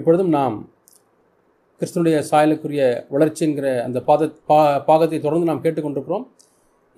[0.00, 0.56] இப்பொழுதும் நாம்
[1.80, 2.82] கிறிஸ்தனுடைய சாயலுக்குரிய
[3.08, 6.26] வளர்ச்சி என்கிற அந்த பாத பா பாகத்தை தொடர்ந்து நாம் கேட்டுக்கொண்டிருக்கிறோம்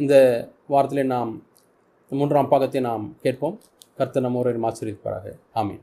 [0.01, 0.15] இந்த
[0.69, 1.33] வாரத்தில் நாம்
[2.11, 3.57] மூன்றாம் பாகத்தை நாம் கேட்போம்
[3.99, 5.83] கர்த்த நம்மோரை ஆசிரியப்பாராக ஆமீன்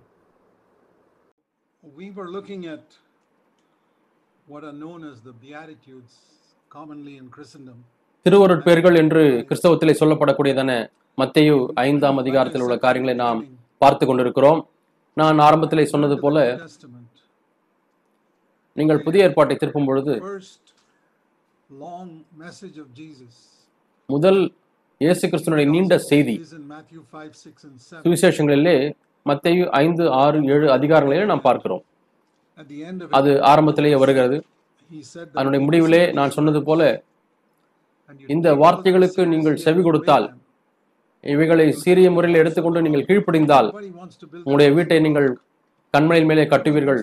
[8.26, 10.72] திருவருட்பெயர்கள் என்று கிறிஸ்தவத்திலே சொல்லப்படக்கூடியதான
[11.18, 11.56] மத்தையு
[11.84, 13.40] ஐந்தாம் அதிகாரத்தில் உள்ள காரியங்களை நாம்
[13.82, 14.60] பார்த்து கொண்டிருக்கிறோம்
[15.18, 16.38] நான் ஆரம்பத்திலே சொன்னது போல
[18.78, 20.14] நீங்கள் புதிய ஏற்பாட்டை திருப்பும் பொழுது
[24.10, 24.42] முதல்
[25.02, 26.36] இயேசு கிறிஸ்துவனுடைய நீண்ட செய்தி
[28.06, 28.78] சுவிசேஷங்களிலே
[29.26, 31.84] மத்திய ஐந்து ஆறு ஏழு அதிகாரங்களிலே நாம் பார்க்கிறோம்
[33.12, 34.38] அது ஆரம்பத்திலேயே வருகிறது
[35.36, 36.82] அதனுடைய முடிவிலே நான் சொன்னது போல
[38.30, 40.28] இந்த வார்த்தைகளுக்கு நீங்கள் செவி கொடுத்தால்
[41.24, 43.70] இவைகளை சீரிய முறையில் எடுத்துக்கொண்டு நீங்கள் கீழ்ப்படிந்தால்
[44.40, 45.30] உங்களுடைய வீட்டை நீங்கள்
[45.94, 47.00] கண்மணியின் மேலே கட்டுவீர்கள்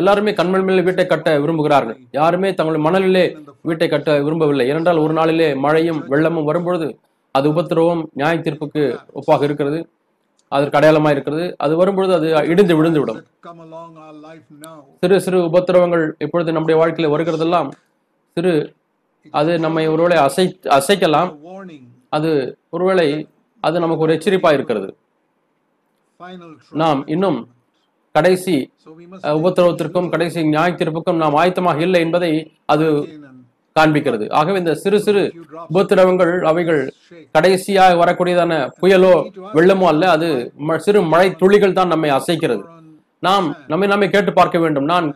[0.00, 3.24] எல்லாருமே கண்மணி மேலே வீட்டை கட்ட விரும்புகிறார்கள் யாருமே தங்கள் மணலிலே
[3.64, 6.86] வீட்டை கட்ட விரும்பவில்லை ஏனென்றால் ஒரு நாளிலே மழையும் வெள்ளமும் வரும்பொழுது
[7.34, 8.82] அது உபத்திரவம் நியாய தீர்ப்புக்கு
[9.12, 9.78] ஒப்பாக இருக்கிறது
[10.52, 13.20] அதற்கு அடையாளமாக இருக்கிறது அது வரும்பொழுது அது இடிந்து விழுந்துவிடும்
[15.02, 17.70] சிறு சிறு உபத்திரவங்கள் இப்பொழுது நம்முடைய வாழ்க்கையில் வருகிறதெல்லாம்
[18.36, 18.52] சிறு
[19.34, 20.44] அது நம்மை ஒருவேளை அசை
[20.76, 21.30] அசைக்கலாம்
[22.12, 22.30] அது
[22.70, 23.08] ஒருவேளை
[23.64, 24.90] அது நமக்கு ஒரு எச்சரிப்பாக இருக்கிறது
[26.74, 27.38] நாம் இன்னும்
[28.14, 28.54] கடைசி
[29.36, 32.30] உபத்திரவத்திற்கும் கடைசி நியாய தீர்ப்புக்கும் நாம் ஆயத்தமாக இல்லை என்பதை
[32.66, 32.86] அது
[33.76, 35.22] காண்பிக்கிறது ஆகவே இந்த சிறு சிறு
[35.70, 36.80] உபத்திரவங்கள் அவைகள்
[37.34, 39.14] கடைசியாக வரக்கூடியதான புயலோ
[39.54, 40.28] வெள்ளமோ அல்ல அது
[40.78, 42.64] சிறு மழை துளிகள் தான் நம்மை அசைக்கிறது
[43.22, 45.06] நாம் நம்மை நாமே கேட்டு பார்க்க வேண்டும் நான்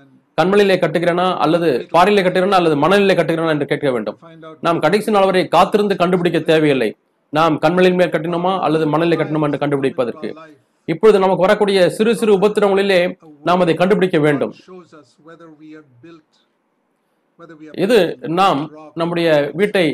[0.39, 4.19] கண்மலையிலே கட்டுகிறேனா அல்லது பாறையிலே கட்டுகிறேனா அல்லது மணலிலே கட்டுகிறேனா என்று கேட்க வேண்டும்
[4.61, 6.91] நாம் கடைசி நாள் வரை காத்திருந்து கண்டுபிடிக்க தேவையில்லை
[7.33, 10.29] நாம் கண்மலின் மேல் கட்டினோமா அல்லது மணலில் கட்டணுமா என்று கண்டுபிடிப்பதற்கு
[10.89, 13.01] இப்பொழுது நமக்கு வரக்கூடிய சிறு சிறு உபத்திரங்களிலே
[13.43, 14.53] நாம் அதை கண்டுபிடிக்க வேண்டும்
[17.77, 17.99] இது
[18.35, 18.61] நாம்
[18.95, 19.87] நம்முடைய வீட்டை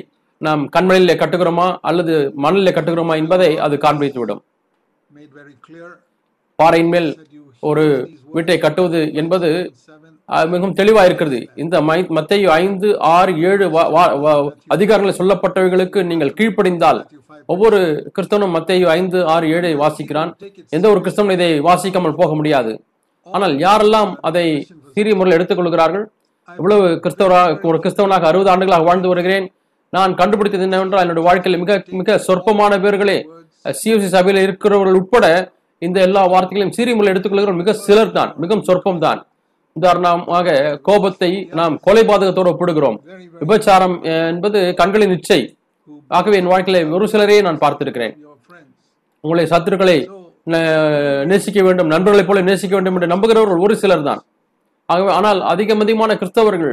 [0.41, 4.43] நாம் கண்மணில கட்டுகிறோமா அல்லது மணலிலே கட்டுகிறோமா என்பதை அது காண்பித்துவிடும்
[6.59, 7.11] பாறையின் மேல்
[7.63, 7.85] ஒரு
[8.33, 9.51] வீட்டை கட்டுவது என்பது
[10.47, 11.77] மிகவும் தெளிவாக இருக்கிறது இந்த
[12.19, 13.67] மத்திய ஐந்து ஆறு ஏழு
[14.71, 17.01] அதிகாரங்களில் சொல்லப்பட்டவைகளுக்கு நீங்கள் கீழ்ப்படிந்தால்
[17.49, 17.79] ஒவ்வொரு
[18.13, 20.31] கிறிஸ்தவனும் மத்திய ஐந்து ஆறு ஏழை வாசிக்கிறான்
[20.73, 22.73] எந்த ஒரு கிறிஸ்தவனும் இதை வாசிக்காமல் போக முடியாது
[23.29, 24.45] ஆனால் யாரெல்லாம் அதை
[24.95, 26.05] சீரிய முறையில் எடுத்துக்கொள்கிறார்கள்
[26.49, 29.47] இவ்வளவு கிறிஸ்தவராக ஒரு கிறிஸ்தவனாக அறுபது ஆண்டுகளாக வாழ்ந்து வருகிறேன்
[29.93, 33.17] நான் கண்டுபிடித்தது என்னவென்றால் என்னுடைய வாழ்க்கையில் மிக மிக சொற்பமான பேர்களே
[33.65, 35.27] சிஎஸ்சி சபையில் இருக்கிறவர்கள் உட்பட
[35.83, 39.21] இந்த எல்லா வார்த்தைகளையும் சீரிய முறையில் எடுத்துக்கொள்கிறவர்கள் மிக சிலர் தான் மிகவும் சொற்பம் தான்
[39.77, 40.57] உதாரணமாக
[40.83, 42.99] கோபத்தை நாம் கொலை பாதகத்தோடு ஒப்பிடுகிறோம்
[43.41, 45.41] விபச்சாரம் என்பது கண்களின் இச்சை
[46.11, 48.15] ஆகவே என் வாழ்க்கையில ஒரு சிலரே நான் பார்த்திருக்கிறேன்
[49.25, 49.97] உங்களை சத்துருக்களை
[51.25, 54.23] நேசிக்க வேண்டும் நண்பர்களைப் போல நேசிக்க வேண்டும் என்று நம்புகிறவர்கள் ஒரு சிலர் தான்
[54.89, 56.74] ஆகவே ஆனால் அதிகம் அதிகமான கிறிஸ்தவர்கள்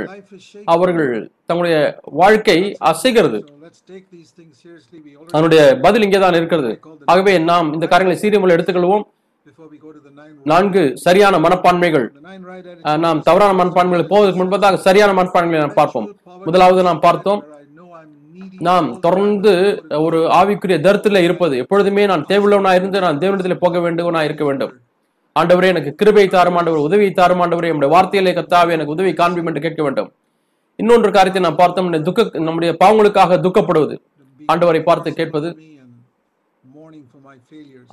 [0.65, 1.11] அவர்கள்
[1.45, 1.77] தங்களுடைய
[2.13, 2.57] வாழ்க்கை
[2.89, 3.39] அசைகிறது
[5.29, 6.71] அதனுடைய பதில் இங்கே தான் இருக்கிறது
[7.05, 9.05] ஆகவே நாம் இந்த காரியங்களை சீரியமுள்ள எடுத்துக்கொள்வோம்
[10.43, 12.07] நான்கு சரியான மனப்பான்மைகள்
[12.99, 16.07] நாம் தவறான மனப்பான்மைகள் போவதற்கு முன்பதாக சரியான மனப்பான்மைகளை நாம் பார்ப்போம்
[16.43, 17.41] முதலாவது நாம் பார்த்தோம்
[18.59, 19.53] நாம் தொடர்ந்து
[19.99, 24.73] ஒரு ஆவிக்குரிய தரத்தில் இருப்பது எப்பொழுதுமே நான் தேவையுள்ளவனா இருந்து நான் தேவனிடத்தில் போக வேண்டுவனா இருக்க வேண்டும்
[25.35, 29.61] ஆண்டவரே எனக்கு கிருபை தாரும் ஆண்டவர் உதவி தாரும் ஆண்டவரே என்னுடைய வார்த்தையிலே கத்தாவே எனக்கு உதவி காண்பியும் என்று
[29.61, 30.09] கேட்க வேண்டும்
[30.79, 33.95] இன்னொன்று காரியத்தை நான் பார்த்தோம் துக்க நம்முடைய பாவங்களுக்காக துக்கப்படுவது
[34.49, 35.47] ஆண்டவரை பார்த்து கேட்பது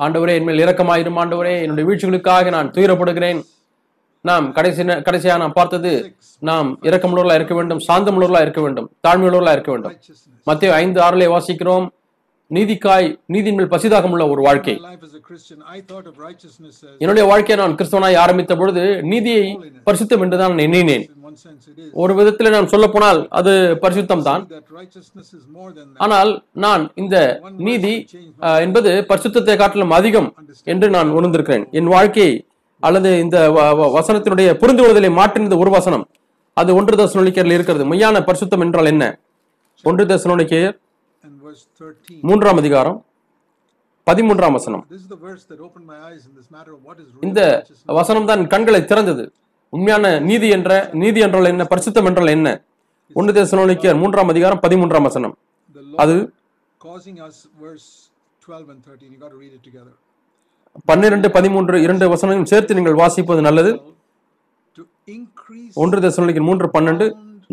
[0.00, 3.40] ஆண்டவரே என்மேல் இரக்கமாயிரும் ஆண்டவரே என்னுடைய வீழ்ச்சிகளுக்காக நான் துயரப்படுகிறேன்
[4.24, 5.90] நாம் கடைசி கடைசியாக நாம் பார்த்தது
[6.42, 9.94] நாம் இறக்கமுள்ளவர்களாக இருக்க வேண்டும் சாந்தமுள்ளவர்களாக இருக்க வேண்டும் தாழ்மையுள்ளவர்களாக இருக்க வேண்டும்
[10.46, 11.86] மத்திய ஐந்து ஆறுலே வாசிக்கிறோம்
[12.50, 13.06] நீதிக்காய்
[13.50, 14.74] மேல் பசிதாகம் உள்ள ஒரு வாழ்க்கை
[17.00, 19.46] என்னுடைய வாழ்க்கையை நான் கிறிஸ்தவனாய் ஆரம்பித்த பொழுது நீதியை
[19.86, 21.04] பரிசுத்தம் என்று தான் எண்ணினேன்
[21.94, 23.52] ஒரு விதத்தில் நான் சொல்ல போனால் அது
[23.82, 24.42] பரிசுத்தம் தான்
[25.98, 26.30] ஆனால்
[26.56, 27.16] நான் இந்த
[27.60, 27.94] நீதி
[28.60, 30.30] என்பது பரிசுத்தத்தை காட்டிலும் அதிகம்
[30.66, 32.28] என்று நான் உணர்ந்திருக்கிறேன் என் வாழ்க்கை
[32.82, 33.38] அல்லது இந்த
[33.92, 36.06] வசனத்தினுடைய புரிந்து கொள்வதை மாற்றினது ஒரு வசனம்
[36.56, 39.04] அது ஒன்று தசனோலிக்கையில் இருக்கிறது மெய்யான பரிசுத்தம் என்றால் என்ன
[39.84, 40.76] ஒன்று தசனோலிக்கையர்
[42.22, 43.04] மூன்றாம் அதிகாரம்
[44.06, 44.84] பதிமூன்றாம் வசனம்
[47.20, 47.40] இந்த
[47.86, 49.24] வசனம் தான் கண்களை திறந்தது
[49.70, 50.90] உண்மையான நீதி என்ற
[50.92, 52.48] நீதி என்றால் என்ன பரிசுத்தம் என்றால் என்ன
[53.12, 55.34] ஒன்று தேச மூன்றாம் அதிகாரம் பதிமூன்றாம் வசனம்
[55.98, 56.16] அது
[60.86, 63.72] பன்னிரண்டு பதிமூன்று இரண்டு வசனங்களும் சேர்த்து நீங்கள் வாசிப்பது நல்லது
[65.76, 66.20] ஒன்று தேச
[66.40, 67.06] மூன்று பன்னெண்டு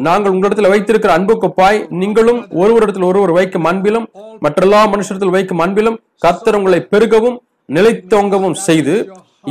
[0.00, 4.08] நாங்கள் உங்களிடத்தில் வைத்திருக்கிற அன்பு கொப்பாய் நீங்களும் ஒருவரிடத்தில் ஒருவர் வைக்கும் அன்பிலும்
[4.42, 7.38] மற்றெல்லா மனுஷத்தில் வைக்கும் அன்பிலும் கர்த்தர் உங்களை பெருகவும்
[7.70, 8.96] நிலைத்தோங்கவும் செய்து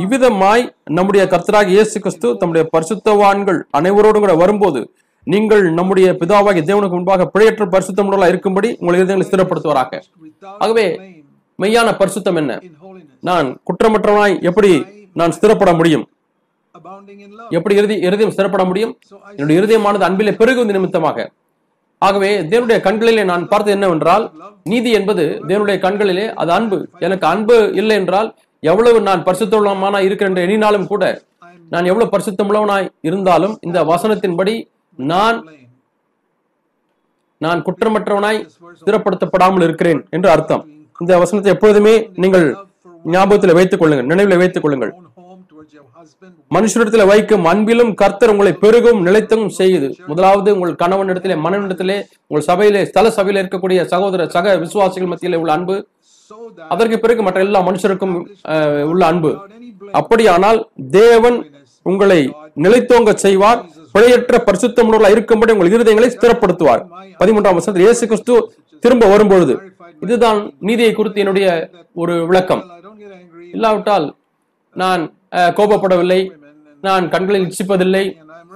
[0.00, 0.63] இவ்விதமாய்
[0.89, 4.81] நம்முடைய கர்த்தராக இயேசு கிறிஸ்து தம்முடைய பரிசுத்தவான்கள் அனைவரோடும் கூட வரும்போது
[5.27, 10.01] நீங்கள் நம்முடைய பிதாவாகி தேவனுக்கு முன்பாக பிழையற்ற பரிசுத்தம் இருக்கும்படி உங்களை இருதயங்களை ஸ்திரப்படுத்துவாராக
[10.59, 10.85] ஆகவே
[11.59, 12.53] மெய்யான பரிசுத்தம் என்ன
[13.23, 14.71] நான் குற்றமற்றவனாய் எப்படி
[15.15, 16.05] நான் ஸ்திரப்பட முடியும்
[17.53, 18.93] எப்படி இறுதி இருதயம் சிறப்பட முடியும்
[19.31, 21.27] என்னுடைய இருதயமானது அன்பிலே பெருகுவது நிமித்தமாக
[22.01, 24.23] ஆகவே தேவனுடைய கண்களிலே நான் பார்த்தது என்னவென்றால்
[24.65, 28.29] நீதி என்பது தேவனுடைய கண்களிலே அது அன்பு எனக்கு அன்பு இல்லை என்றால்
[28.63, 31.05] எவ்வளவு நான் பரிசுத்தமான இருக்கிறேன் என்று எண்ணினாலும் கூட
[31.71, 34.55] நான் எவ்வளவு பரிசுத்தமுள்ளவனாய் இருந்தாலும் இந்த வசனத்தின்படி
[34.99, 35.37] நான்
[37.41, 38.39] நான் குற்றமற்றவனாய்
[38.81, 40.63] ஸ்திரப்படுத்தப்படாமல் இருக்கிறேன் என்று அர்த்தம்
[41.01, 42.45] இந்த வசனத்தை எப்பொழுதுமே நீங்கள்
[43.05, 44.91] ஞாபகத்தில் வைத்துக் கொள்ளுங்கள் நினைவில் வைத்துக் கொள்ளுங்கள்
[46.51, 51.97] மனுஷரிடத்தில் வைக்கும் அன்பிலும் கர்த்தர் உங்களை பெருகும் நிலைத்தவும் செய்யுது முதலாவது உங்கள் கணவன் கணவனிடத்திலே இடத்திலே
[52.27, 55.75] உங்கள் சபையிலே ஸ்தல சபையில் இருக்கக்கூடிய சகோதர சக விசுவாசிகள் மத்தியிலே உள்ள அன்பு
[56.71, 58.15] அதற்கு பிறகு மற்ற எல்லா மனுஷருக்கும்
[58.87, 59.31] உள்ள அன்பு
[59.93, 60.59] அப்படியானால்
[60.97, 61.37] தேவன்
[61.85, 62.21] உங்களை
[62.57, 63.61] நிலைத்தோங்க செய்வார்
[63.95, 66.83] பிழையற்ற பரிசுத்த உணர்வுல இருக்கும்படி உங்கள் இருதயங்களை ஸ்திரப்படுத்துவார்
[67.19, 68.35] பதிமூன்றாம் வருஷத்தில் இயேசு கிறிஸ்து
[68.83, 69.53] திரும்ப வரும்பொழுது
[70.01, 70.39] இதுதான்
[70.59, 71.47] நீதியை குறித்து என்னுடைய
[71.95, 72.63] ஒரு விளக்கம்
[73.53, 74.07] இல்லாவிட்டால்
[74.75, 75.01] நான்
[75.57, 76.21] கோபப்படவில்லை
[76.83, 78.03] நான் கண்களை இச்சிப்பதில்லை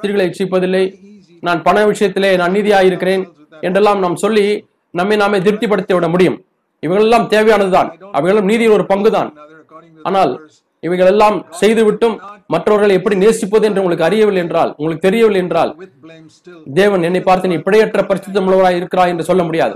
[0.01, 0.83] திருகளை இச்சிப்பதில்லை
[1.43, 3.23] நான் பண விஷயத்திலே நான் நீதியாக இருக்கிறேன்
[3.61, 4.45] என்றெல்லாம் நாம் சொல்லி
[4.93, 6.37] நம்மை நாமே திருப்திப்படுத்தி விட முடியும்
[6.83, 9.29] இவைகளெல்லாம் தேவையானதுதான் அவைகளும் நீதியில் ஒரு பங்கு தான்
[10.03, 10.31] ஆனால்
[10.83, 12.15] இவைகள் எல்லாம் செய்துவிட்டும்
[12.49, 15.71] மற்றவர்களை எப்படி நேசிப்பது என்று உங்களுக்கு அறியவில்லை என்றால் உங்களுக்கு தெரியவில்லை என்றால்
[16.73, 18.51] தேவன் என்னை பார்த்து நீ பிழையற்ற பரிசுத்தம்
[18.75, 19.75] இருக்கிறாய் என்று சொல்ல முடியாது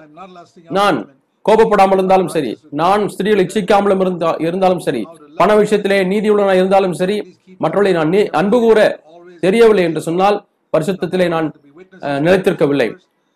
[0.69, 0.99] நான்
[1.45, 2.51] கோபப்படாமல் இருந்தாலும் சரி
[2.73, 5.01] நான் ஸ்திரீகளை இச்சிக்காமலும் இருந்தா இருந்தாலும் சரி
[5.37, 5.99] பண விஷயத்திலே
[6.29, 7.15] உள்ள இருந்தாலும் சரி
[7.61, 8.81] மற்றவர்களை நான் அன்பு கூற
[9.43, 10.37] தெரியவில்லை என்று சொன்னால்
[10.73, 11.47] பரிசுத்திலே நான்
[12.19, 12.89] நிலைத்திருக்கவில்லை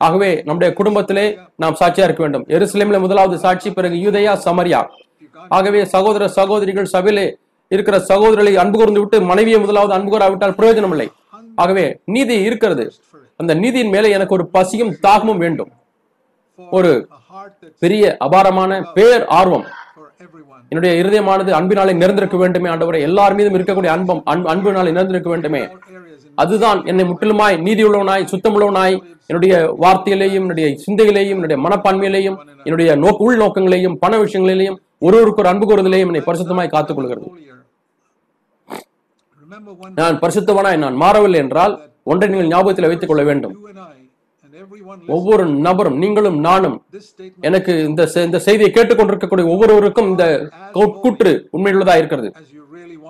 [0.02, 1.26] ஆகவே நம்முடைய குடும்பத்திலே
[1.56, 4.82] நாம் சாட்சியா இருக்க வேண்டும் எருசலேமில் முதலாவது சாட்சி பிறகு யூதையா சமரியா
[5.52, 7.26] ஆகவே சகோதர சகோதரிகள் சபையிலே
[7.72, 11.08] இருக்கிற சகோதரர்களை அன்பு கூர்ந்து விட்டு மனைவியை முதலாவது அன்பு கூறாவிட்டால் பிரயோஜனம் இல்லை
[11.58, 11.86] ஆகவே
[12.08, 12.86] நீதி இருக்கிறது
[13.40, 15.72] அந்த நீதியின் மேலே எனக்கு ஒரு பசியும் தாகமும் வேண்டும்
[16.60, 16.92] ஒரு
[17.82, 19.66] பெரிய அபாரமான பேர் ஆர்வம்
[20.72, 24.22] என்னுடைய இருதயமானது அன்பினாலே நிறந்திருக்க வேண்டுமே ஆண்டவரை எல்லார் மீதும் இருக்கக்கூடிய அன்பம்
[24.48, 25.62] அன்பினாலே நிறந்திருக்க வேண்டுமே
[26.38, 28.96] அதுதான் என்னை முற்றிலுமாய் நீதியுள்ளவனாய் சுத்தமுள்ளவனாய்
[29.30, 29.54] என்னுடைய
[29.84, 32.38] வார்த்தையிலேயும் என்னுடைய சிந்தையிலேயும் என்னுடைய மனப்பான்மையிலேயும்
[32.64, 34.80] என்னுடைய நோக்கு உள் நோக்கங்களையும் பண விஷயங்களிலேயும்
[35.02, 37.30] ஒருவருக்கு ஒரு அன்பு கூறுதலையும் என்னை பரிசுத்தமாய் காத்துக் கொள்கிறது
[39.98, 41.74] நான் பரிசுத்தவனாய் நான் மாறவில்லை என்றால்
[42.04, 43.56] ஒன்றை நீங்கள் ஞாபகத்தில் வைத்துக் கொள்ள வேண்டும்
[45.08, 46.76] ஒவ்வொரு நபரும் நீங்களும் நானும்
[47.42, 50.26] எனக்கு இந்த இந்த செய்தியை கேட்டுக்கொண்டிருக்கக்கூடிய ஒவ்வொருவருக்கும் இந்த
[51.02, 52.30] கூற்று உண்மையுள்ளதா இருக்கிறது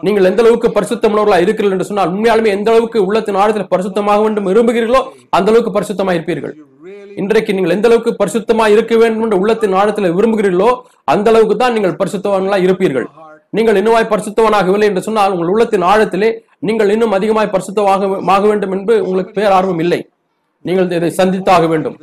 [0.03, 5.01] நீங்கள் எந்த அளவுக்கு பரிசுத்தமானவர்களா இருக்கிறீர்கள் என்று சொன்னால் உண்மையாலுமே எந்த அளவுக்கு உள்ளத்தின் ஆழத்தில் பரிசுத்தமாக வேண்டும் விரும்புகிறீர்களோ
[5.29, 6.55] அந்த அளவுக்கு பரிசுத்தமா இருப்பீர்கள்
[7.15, 10.71] இன்றைக்கு நீங்கள் எந்த அளவுக்கு பரிசுத்தமா இருக்க வேண்டும் என்று உள்ளத்தின் ஆழத்தில் விரும்புகிறீர்களோ
[11.07, 13.07] அந்த அளவுக்கு தான் நீங்கள் பரிசுத்தவான்களா இருப்பீர்கள்
[13.53, 16.29] நீங்கள் இன்னுமாய் பரிசுத்தவனாகவில்லை என்று சொன்னால் உங்கள் உள்ளத்தின் ஆழத்திலே
[16.59, 19.99] நீங்கள் இன்னும் அதிகமாய் பரிசுத்தமாக வேண்டும் என்று உங்களுக்கு ஆர்வம் இல்லை
[20.65, 21.97] நீங்கள் இதை சந்தித்தாக வேண்டும்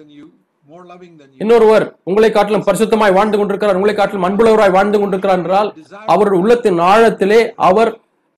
[1.41, 5.69] இன்னொருவர் உங்களை காட்டிலும் பரிசுத்தமாய் வாழ்ந்து கொண்டிருக்கிறார் உங்களை காட்டிலும் அன்புள்ளவராய் வாழ்ந்து கொண்டிருக்கிறார் என்றால்
[6.07, 7.91] அவருடைய உள்ளத்தின் ஆழத்திலே அவர்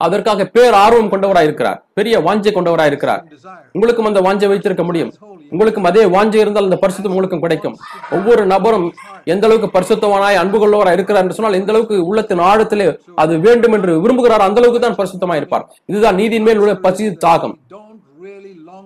[0.01, 3.21] அதற்காக பேர் ஆர்வம் கொண்டவராய் இருக்கிறார் பெரிய வாஞ்சை கொண்டவராய் இருக்கிறார்
[3.75, 5.11] உங்களுக்கும் அந்த வாஞ்சை வைத்திருக்க முடியும்
[5.51, 7.75] உங்களுக்கும் அதே வாஞ்சை இருந்தால் அந்த பரிசுத்தம் உங்களுக்கும் கிடைக்கும்
[8.11, 8.87] ஒவ்வொரு நபரும்
[9.27, 12.87] எந்த அளவுக்கு பரிசுத்தவனாய் அன்பு கொள்ளவராய் இருக்கிறார் என்று சொன்னால் எந்த அளவுக்கு உள்ளத்தின் ஆழத்திலே
[13.15, 17.55] அது வேண்டும் என்று விரும்புகிறார் அந்த அளவுக்கு தான் பரிசுத்தமாய் இருப்பார் இதுதான் நீதியின் மேல் உள்ள பசி தாகம்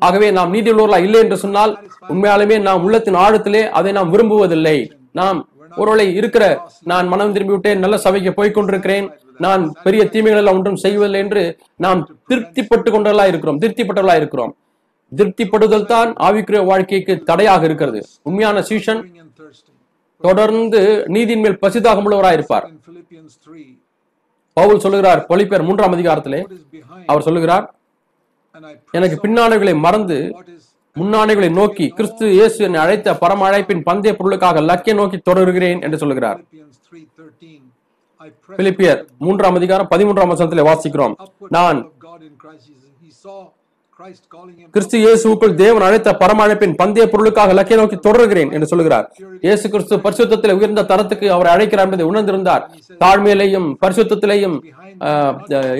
[0.01, 1.73] ஆகவே நாம் நீதியுள்ளவர்களா இல்லை என்று சொன்னால்
[2.09, 4.77] உண்மையாலுமே நாம் உள்ளத்தின் ஆழத்திலே அதை நாம் விரும்புவதில்லை
[5.11, 5.39] நாம்
[5.77, 6.43] ஒருவளை இருக்கிற
[6.83, 9.07] நான் மனம் திரும்பிவிட்டேன் நல்ல சபைக்கு கொண்டிருக்கிறேன்
[9.39, 11.43] நான் பெரிய தீமைகள் எல்லாம் ஒன்றும் செய்வதில்லை என்று
[11.77, 14.53] நாம் திருப்திப்பட்டு கொண்டவர்களா இருக்கிறோம் திருப்திப்பட்டவர்களா இருக்கிறோம்
[15.11, 19.01] திருப்திப்படுதல் தான் ஆவிக்குரிய வாழ்க்கைக்கு தடையாக இருக்கிறது உண்மையான சீஷன்
[20.21, 20.81] தொடர்ந்து
[21.07, 22.65] நீதியின் மேல் பசிதாக இருப்பார்
[24.57, 26.39] பவுல் சொல்லுகிறார் பொலிப்பேர் மூன்றாம் அதிகாரத்திலே
[27.05, 27.65] அவர் சொல்லுகிறார்
[28.93, 30.17] எனக்கு பின்னாடுகளை மறந்து
[30.95, 36.39] முன்னாடுகளை நோக்கி கிறிஸ்து இயேசு என்னை அழைத்த பரம அழைப்பின் பந்தய பொருளுக்காக லக்கிய நோக்கி தொடருகிறேன் என்று சொல்கிறார்
[38.59, 41.13] பிலிப்பியர் மூன்றாம் அதிகாரம் பதிமூன்றாம் வசனத்தில் வாசிக்கிறோம்
[41.51, 41.79] நான்
[44.73, 49.07] கிறிஸ்து இயேசுக்குள் தேவன் அழைத்த பரம அழைப்பின் பந்தய பொருளுக்காக லக்கிய நோக்கி தொடர்கிறேன் என்று சொல்கிறார்
[49.41, 52.63] இயேசு கிறிஸ்து பரிசுத்தத்தில் உயர்ந்த தரத்துக்கு அவர் அழைக்கிறார் என்பதை உணர்ந்திருந்தார்
[53.01, 54.57] தாழ்மையிலையும் பரிசுத்திலையும்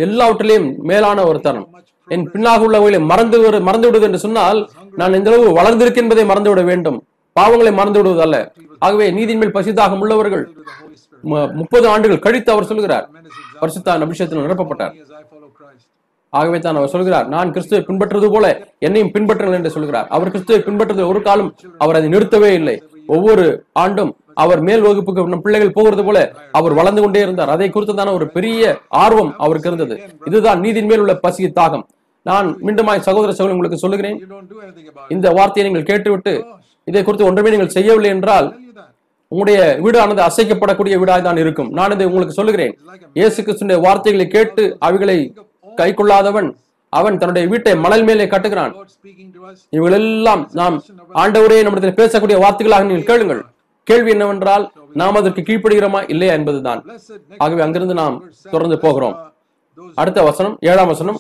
[0.06, 1.68] எல்லாவற்றிலையும் மேலான ஒரு தரம்
[2.10, 3.38] என் பின்னாக உள்ளவர்களை மறந்து
[3.62, 4.60] மறந்து விடுவது என்று சொன்னால்
[4.96, 6.98] நான் எந்த அளவு வளர்ந்திருக்கேன் என்பதை மறந்து விட வேண்டும்
[7.36, 8.38] பாவங்களை மறந்து விடுவது அல்ல
[8.80, 10.46] ஆகவே நீதியின் மேல் பசிதாகம் உள்ளவர்கள்
[11.60, 13.08] முப்பது ஆண்டுகள் கழித்து அவர் சொல்கிறார்
[13.62, 14.96] பரிசுத்தான் அபிஷேகத்தில் நிரப்பப்பட்டார்
[16.34, 18.46] ஆகவே தான் அவர் சொல்கிறார் நான் கிறிஸ்துவை பின்பற்றுவது போல
[18.80, 21.52] என்னையும் பின்பற்றுங்கள் என்று சொல்கிறார் அவர் கிறிஸ்துவை பின்பற்றது ஒரு காலம்
[21.78, 22.76] அவர் அதை நிறுத்தவே இல்லை
[23.08, 23.46] ஒவ்வொரு
[23.76, 24.12] ஆண்டும்
[24.38, 26.18] அவர் மேல் வகுப்புக்கு நம் பிள்ளைகள் போகிறது போல
[26.52, 27.70] அவர் வளர்ந்து கொண்டே இருந்தார் அதை
[27.92, 28.62] தான ஒரு பெரிய
[28.98, 29.96] ஆர்வம் அவருக்கு இருந்தது
[30.26, 31.86] இதுதான் நீதியின் மேல் உள்ள பசி தாகம்
[32.26, 34.18] நான் மீண்டுமாய் சகோதர சகோதரி உங்களுக்கு சொல்லுகிறேன்
[35.10, 36.56] இந்த வார்த்தையை நீங்கள் கேட்டுவிட்டு oh,
[36.88, 38.48] இதை குறித்து ஒன்றுமே நீங்கள் செய்யவில்லை என்றால்
[39.32, 42.74] உங்களுடைய வீடானது அசைக்கப்படக்கூடிய வீடாக தான் இருக்கும் நான் இதை உங்களுக்கு சொல்லுகிறேன்
[43.16, 45.18] இயேசு கிறிஸ்துடைய வார்த்தைகளை கேட்டு அவைகளை
[45.78, 46.50] கை கொள்ளாதவன்
[46.94, 48.74] அவன் தன்னுடைய வீட்டை மணல் மேலே கட்டுகிறான்
[49.74, 50.78] இவைகளெல்லாம் நாம்
[51.16, 53.42] ஆண்டவரே நம்முடைய பேசக்கூடிய வார்த்தைகளாக நீங்கள் கேளுங்கள்
[53.88, 54.66] கேள்வி என்னவென்றால்
[54.96, 56.82] நாம் அதற்கு கீழ்ப்படுகிறோமா இல்லையா என்பதுதான்
[57.40, 58.18] ஆகவே அங்கிருந்து நாம்
[58.54, 59.16] தொடர்ந்து போகிறோம்
[59.18, 61.20] uh, அடுத்த வசனம் ஏழாம் வசனம்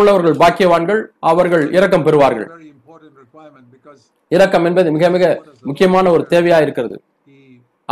[0.00, 1.00] உள்ளவர்கள் பாக்கியவான்கள்
[1.22, 2.48] அவர்கள் இரக்கம் பெறுவார்கள்
[4.30, 5.24] இரக்கம் என்பது மிக மிக
[5.62, 6.96] முக்கியமான ஒரு தேவையா இருக்கிறது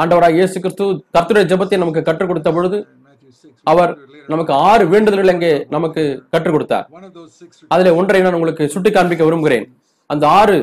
[0.00, 0.84] ஆண்டவராக இயேசு கிறிஸ்து
[1.10, 2.78] தத்துடைய ஜபத்தை நமக்கு கற்றுக் கொடுத்த பொழுது
[3.66, 3.92] அவர்
[4.28, 6.02] நமக்கு ஆறு வேண்டுதல்கள் அங்கே நமக்கு
[6.30, 6.86] கற்றுக் கொடுத்தார்
[7.68, 9.66] அதுல ஒன்றை நான் உங்களுக்கு சுட்டி காண்பிக்க விரும்புகிறேன்
[10.10, 10.56] அந்த ஆறு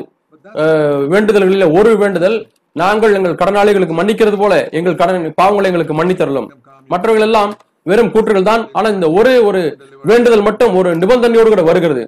[1.09, 2.37] வேண்டுதல்களில் ஒரு வேண்டுதல்
[2.75, 6.49] நாங்கள் எங்கள் கடனாளிகளுக்கு மன்னிக்கிறது போல எங்கள் கடன் பாவங்களை எங்களுக்கு மன்னித்தரலும்
[6.89, 7.51] மற்றவர்கள் எல்லாம்
[7.85, 9.61] வெறும் கூற்றுகள் தான் ஆனா இந்த ஒரே ஒரு
[10.03, 12.03] வேண்டுதல் மட்டும் ஒரு நிபந்தனையோடு கூட வருகிறது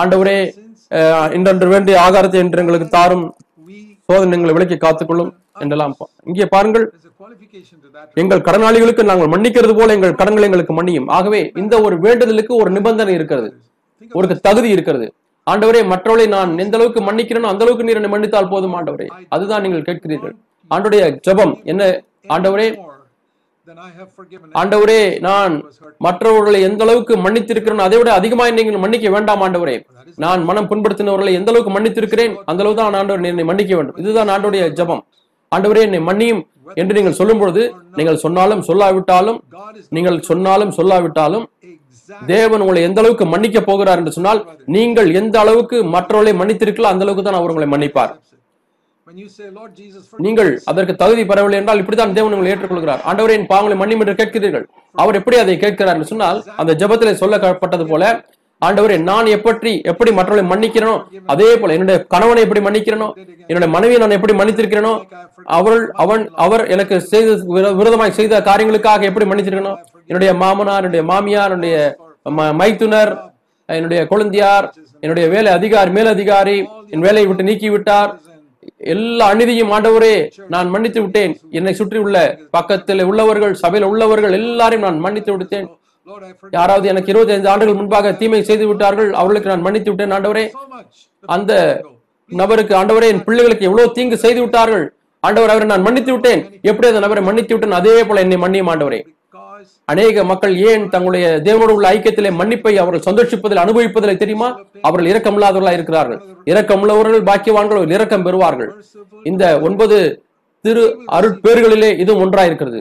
[0.00, 0.38] ஆண்டவரே
[1.36, 3.26] இன்றன்று வேண்டிய ஆகாரத்தை என்று எங்களுக்கு தாரும்
[4.08, 5.30] சோதனை எங்களை விலக்கி காத்துக்கொள்ளும்
[5.56, 5.94] என்றெல்லாம்
[6.26, 6.84] இங்கே பாருங்கள்
[8.16, 13.14] எங்கள் கடனாளிகளுக்கு நாங்கள் மன்னிக்கிறது போல எங்கள் கடன்களை எங்களுக்கு மன்னியும் ஆகவே இந்த ஒரு வேண்டுதலுக்கு ஒரு நிபந்தனை
[13.18, 13.48] இருக்கிறது
[14.10, 15.06] ஒரு தகுதி இருக்கிறது
[15.46, 19.86] ஆண்டவரே மற்றவளை நான் எந்த அளவுக்கு மன்னிக்கிறேனோ அந்த அளவுக்கு நீர் என்னை மன்னித்தால் போதும் ஆண்டவரே அதுதான் நீங்கள்
[19.86, 20.34] கேட்கிறீர்கள்
[20.70, 21.82] ஆண்டுடைய ஜபம் என்ன
[22.30, 22.68] ஆண்டவரே
[24.54, 25.54] ஆண்டவரே நான்
[26.00, 29.76] மற்றவர்களை எந்த அளவுக்கு மன்னித்திருக்கிறேன் அதை விட அதிகமாக நீங்கள் மன்னிக்க வேண்டாம் ஆண்டவரே
[30.18, 34.64] நான் மனம் புண்படுத்தினவர்களை எந்த அளவுக்கு மன்னித்திருக்கிறேன் அந்த அளவு தான் ஆண்டவர் என்னை மன்னிக்க வேண்டும் இதுதான் ஆண்டோடைய
[34.72, 35.02] ஜபம்
[35.52, 36.42] ஆண்டவரே என்னை மன்னியும்
[36.76, 37.62] என்று நீங்கள் சொல்லும் பொழுது
[37.94, 39.38] நீங்கள் சொன்னாலும் சொல்லாவிட்டாலும்
[39.88, 41.46] நீங்கள் சொன்னாலும் சொல்லாவிட்டாலும்
[42.28, 44.40] தேவன் உங்களை எந்த அளவுக்கு மன்னிக்க போகிறார் என்று சொன்னால்
[44.68, 48.12] நீங்கள் எந்த அளவுக்கு மற்றவர்களை மன்னித்திருக்கலாம் அந்த அளவுக்கு தான் அவர் உங்களை மன்னிப்பார்
[50.18, 54.66] நீங்கள் அதற்கு தகுதி பெறவில்லை என்றால் இப்படித்தான் தேவன் உங்களை ஏற்றுக்கொள்கிறார் என் பாவங்களை மன்னிம் என்று கேட்கிறீர்கள்
[54.94, 58.10] அவர் எப்படி அதை கேட்கிறார் சொன்னால் அந்த ஜபத்திலே சொல்லப்பட்டது போல
[58.62, 60.94] ஆண்டவரே நான் எப்படி எப்படி மற்றவர்களை மன்னிக்கிறனோ
[61.26, 63.08] அதே போல என்னுடைய கணவனை எப்படி மன்னிக்கிறனோ
[63.48, 64.94] என்னுடைய மனைவியை நான் எப்படி மன்னித்திருக்கிறேனோ
[65.50, 67.36] அவள் அவன் அவர் எனக்கு செய்த
[67.78, 69.78] விரோதமாக செய்த காரியங்களுக்காக எப்படி மன்னித்திருக்கணும்
[70.10, 71.76] என்னுடைய மாமனார் என்னுடைய மாமியார் என்னுடைய
[72.54, 73.12] மைத்துனர்
[73.68, 74.66] என்னுடைய கொழுந்தியார்
[75.02, 76.58] என்னுடைய வேலை அதிகாரி மேலதிகாரி
[76.90, 78.10] என் வேலையை விட்டு நீக்கிவிட்டார்
[78.86, 80.14] எல்லா அநீதியும் ஆண்டவரே
[80.48, 82.18] நான் மன்னித்து விட்டேன் என்னை சுற்றி உள்ள
[82.50, 85.68] பக்கத்தில் உள்ளவர்கள் சபையில் உள்ளவர்கள் எல்லாரையும் நான் மன்னித்து விடுத்தேன்
[86.52, 90.44] யாராவது எனக்கு இருபத்தி ஐந்து ஆண்டுகள் முன்பாக தீமை செய்து விட்டார்கள் அவர்களுக்கு நான் மன்னித்து விட்டேன் ஆண்டவரே
[91.28, 91.52] அந்த
[92.30, 94.86] நபருக்கு ஆண்டவரே என் பிள்ளைகளுக்கு எவ்வளவு தீங்கு செய்து விட்டார்கள்
[95.22, 99.00] ஆண்டவர் அவரை நான் மன்னித்து விட்டேன் எப்படி அந்த நபரை மன்னித்து விட்டேன் அதே போல என்னை மன்னியும் ஆண்டவரே
[99.88, 104.48] அநேக மக்கள் ஏன் தங்களுடைய தேவனோடு உள்ள ஐக்கியத்திலே மன்னிப்பை அவர்கள் சந்தோஷிப்பதில் அனுபவிப்பதில் தெரியுமா
[104.82, 106.20] அவர்கள் இரக்கமில்லாதவர்களாக இருக்கிறார்கள்
[106.46, 108.70] இரக்கமுள்ளவர்கள் பாக்கியவான்கள் இரக்கம் பெறுவார்கள்
[109.24, 109.98] இந்த ஒன்பது
[110.64, 110.84] திரு
[111.16, 112.80] அருட்பேர்களிலே இதுவும் ஒன்றாயிருக்கிறது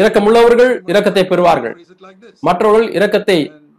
[0.00, 1.74] இரக்கமுள்ளவர்கள் இரக்கத்தை பெறுவார்கள்
[2.42, 3.38] மற்றவர்கள் இரக்கத்தை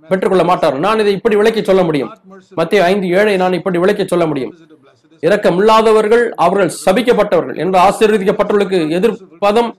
[0.09, 2.11] பெற்றுக்கொள்ள மாட்டார்கள் நான் இதை இப்படி விளக்கி சொல்ல முடியும்
[2.57, 4.53] மத்திய ஐந்து ஏழை நான் இப்படி விளக்கி சொல்ல முடியும்
[5.23, 9.69] இரக்கமில்லாதவர்கள் அவர்கள் சபிக்கப்பட்டவர்கள் என்று ஆசீர்வதிக்கப்பட்டவர்களுக்கு எதிர்ப்பதம்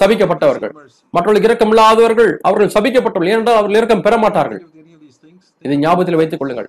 [0.00, 0.72] சபிக்கப்பட்டவர்கள்
[1.14, 4.62] மற்றவர்கள் இல்லாதவர்கள் அவர்கள் சபிக்கப்பட்டவர்கள் ஏனென்றால் அவர்கள் இரக்கம் பெற மாட்டார்கள்
[5.64, 6.68] இதை ஞாபகத்தில் வைத்துக் கொள்ளுங்கள்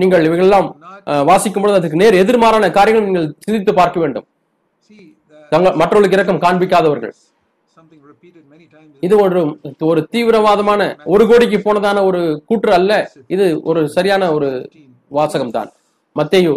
[0.00, 0.68] நீங்கள் இவைகளெல்லாம்
[1.24, 4.26] வாசிக்கும் பொழுது அதுக்கு நேர் எதிர்மாறான காரியங்கள் நீங்கள் சிந்தித்து பார்க்க வேண்டும்
[5.52, 7.14] தங்கள் மற்றவர்களுக்கு இரக்கம் காண்பிக்காதவர்கள்
[9.02, 9.40] இது ஒரு
[9.80, 10.80] ஒரு தீவிரவாதமான
[11.04, 12.92] ஒரு கோடிக்கு போனதான ஒரு கூற்று அல்ல
[13.26, 14.48] இது ஒரு சரியான ஒரு
[15.10, 15.70] வாசகம் தான்
[16.16, 16.54] மத்தேயு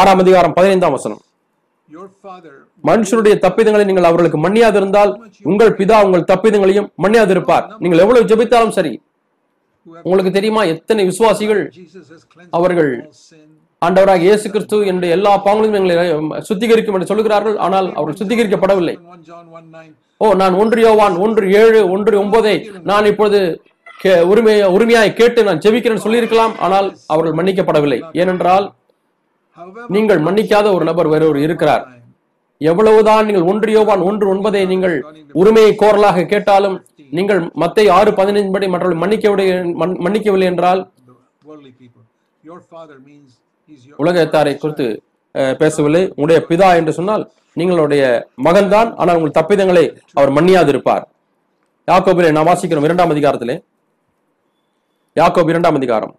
[0.00, 1.22] ஆறாம் அதிகாரம் பதினைந்தாம் வசனம்
[1.88, 2.54] Your father
[2.84, 5.12] மனுஷருடைய தப்பிதங்களை நீங்கள் அவர்களுக்கு மன்னியாதிருந்தால்
[5.44, 8.92] உங்கள் பிதா உங்கள் தப்பிதங்களையும் மன்னியாதிருப்பார் நீங்கள் எவ்வளவு ஜெபித்தாலும் சரி
[10.04, 11.62] உங்களுக்கு தெரியுமா எத்தனை விசுவாசிகள்
[12.50, 12.90] அவர்கள்
[13.82, 15.94] ஆண்டவராக இயேசு கிறிஸ்து என்னுடைய எல்லா பாங்களும் எங்களை
[16.40, 18.94] சுத்திகரிக்கும் என்று சொல்கிறார்கள் ஆனால் அவர்கள் சுத்திகரிக்கப்படவில்லை
[20.20, 22.54] ஓ நான் ஒன்று யோவான் ஒன்று ஏழு ஒன்று ஒன்பதை
[22.82, 23.40] நான் இப்பொழுது
[24.24, 28.66] உரிமை உரிமையாய் கேட்டு நான் ஜெபிக்கிறேன் சொல்லியிருக்கலாம் ஆனால் அவர்கள் மன்னிக்கப்படவில்லை ஏனென்றால்
[29.88, 31.84] நீங்கள் மன்னிக்காத ஒரு நபர் வேறொரு இருக்கிறார்
[32.62, 34.96] எவ்வளவுதான் நீங்கள் ஒன்றியோவான் ஒன்று ஒன்பதை நீங்கள்
[35.32, 36.76] உரிமையை கோரலாக கேட்டாலும்
[37.12, 40.02] நீங்கள் மத்திய ஆறு பதினைந்து படி மற்றவர்கள் மன்னிக்க
[40.04, 40.80] மன்னிக்கவில்லை என்றால்
[43.98, 44.86] உலகத்தாரை குறித்து
[45.54, 47.24] பேசவில்லை உங்களுடைய பிதா என்று சொன்னால்
[47.56, 48.02] நீங்களுடைய
[48.38, 49.84] மகன் தான் ஆனால் உங்கள் தப்பிதங்களை
[50.14, 51.04] அவர் மன்னியாது இருப்பார்
[51.88, 53.56] யாக்கோபிலே நான் வாசிக்கிறோம் இரண்டாம் அதிகாரத்திலே
[55.16, 56.14] யாக்கோப் இரண்டாம் அதிகாரம்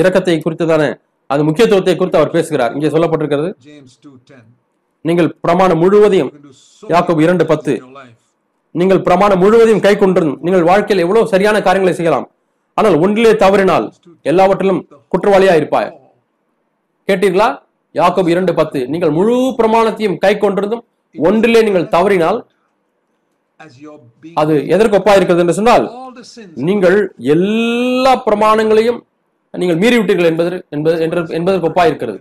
[0.00, 0.88] இரக்கத்தை தானே
[1.30, 3.50] அது முக்கியத்துவத்தை குறித்து அவர் பேசுகிறார் இங்கே சொல்லப்பட்டிருக்கிறது
[5.04, 6.30] நீங்கள் பிரமாணம் முழுவதையும்
[6.82, 7.72] யாக்கோப் இரண்டு பத்து
[8.74, 12.26] நீங்கள் பிரமாணம் முழுவதையும் கை கொண்டிருந்த நீங்கள் வாழ்க்கையில் எவ்வளவு சரியான காரியங்களை செய்யலாம்
[12.76, 13.86] ஆனால் ஒன்றிலே தவறினால்
[14.22, 14.80] எல்லாவற்றிலும்
[15.12, 15.90] குற்றவாளியா இருப்பாய்
[17.08, 17.48] கேட்டீர்களா
[17.94, 20.84] யாக்கோபு இரண்டு பத்து நீங்கள் முழு பிரமாணத்தையும் கை கொண்டிருந்தும்
[21.14, 22.38] ஒன்றிலே நீங்கள் தவறினால்
[24.36, 25.84] அது எதற்கு ஒப்பா இருக்கிறது என்று சொன்னால்
[26.68, 26.96] நீங்கள்
[27.34, 28.98] எல்லா பிரமாணங்களையும்
[29.54, 32.18] நீங்கள் மீறிவிட்டீர்கள் என்பது என்பது என்று என்பதற்கு ஒப்பா இருக்கிறது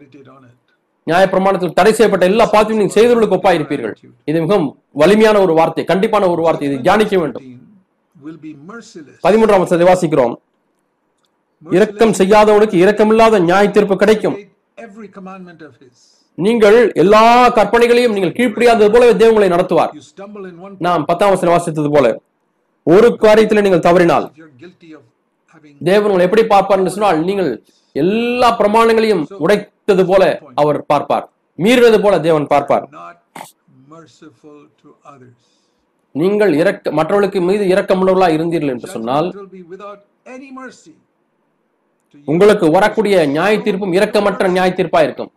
[1.08, 3.94] நியாயப்பிரமாணத்தில் தடை செய்யப்பட்ட எல்லா பாத்தியும் நீங்கள் செய்தவர்களுக்கு ஒப்பா இருப்பீர்கள்
[4.26, 4.70] இது மிகவும்
[4.96, 7.46] வலிமையான ஒரு வார்த்தை கண்டிப்பான ஒரு வார்த்தை இதை தியானிக்க வேண்டும்
[9.24, 10.36] பதிமூன்றாம் வருஷத்தை வாசிக்கிறோம்
[11.64, 14.38] இரக்கம் செய்யாதவனுக்கு இரக்கமில்லாத நியாய தீர்ப்பு கிடைக்கும்
[16.38, 17.24] நீங்கள் எல்லா
[17.58, 19.92] கற்பனைகளையும் நீங்கள் கீழ்ப்படியாதது போல தேவங்களை நடத்துவார்
[20.80, 22.08] நாம் பத்தாம் வசனம் வாசித்தது போல
[22.88, 24.26] ஒரு காரியத்தில் நீங்கள் தவறினால்
[25.82, 27.50] தேவன் உங்களை எப்படி பார்ப்பார்னு சொன்னால் நீங்கள்
[27.96, 30.24] எல்லா பிரமாணங்களையும் உடைத்தது போல
[30.56, 31.26] அவர் பார்ப்பார்
[31.60, 32.86] மீறினது போல தேவன் பார்ப்பார்
[36.16, 39.28] நீங்கள் இறக்க மற்றவர்களுக்கு மீது இரக்கமுள்ளவர்களா இருந்தீர்கள் என்று சொன்னால்
[42.28, 45.32] உங்களுக்கு வரக்கூடிய நியாய தீர்ப்பும் இரக்கமற்ற நியாய தீர்ப்பா இருக்கும்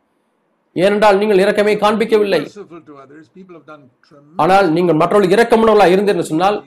[0.77, 2.41] ஏனென்றால் நீங்கள் இரக்கமே காண்பிக்கவில்லை
[4.37, 6.59] ஆனால் நீங்கள் மற்றவர்கள் இரக்கமுள்ளவர்களாக இருந்தீர்கள் சொன்னால்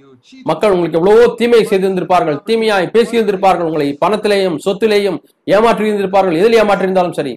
[0.46, 5.18] மக்கள் உங்களுக்கு எவ்வளவோ தீமை செய்திருந்திருப்பார்கள் தீமையாய் பேசியிருந்திருப்பார்கள் உங்களை பணத்திலேயும் சொத்திலேயும்
[5.48, 7.34] ஏமாற்றியிருந்திருப்பார்கள் எதில் ஏமாற்றியிருந்தாலும் சரி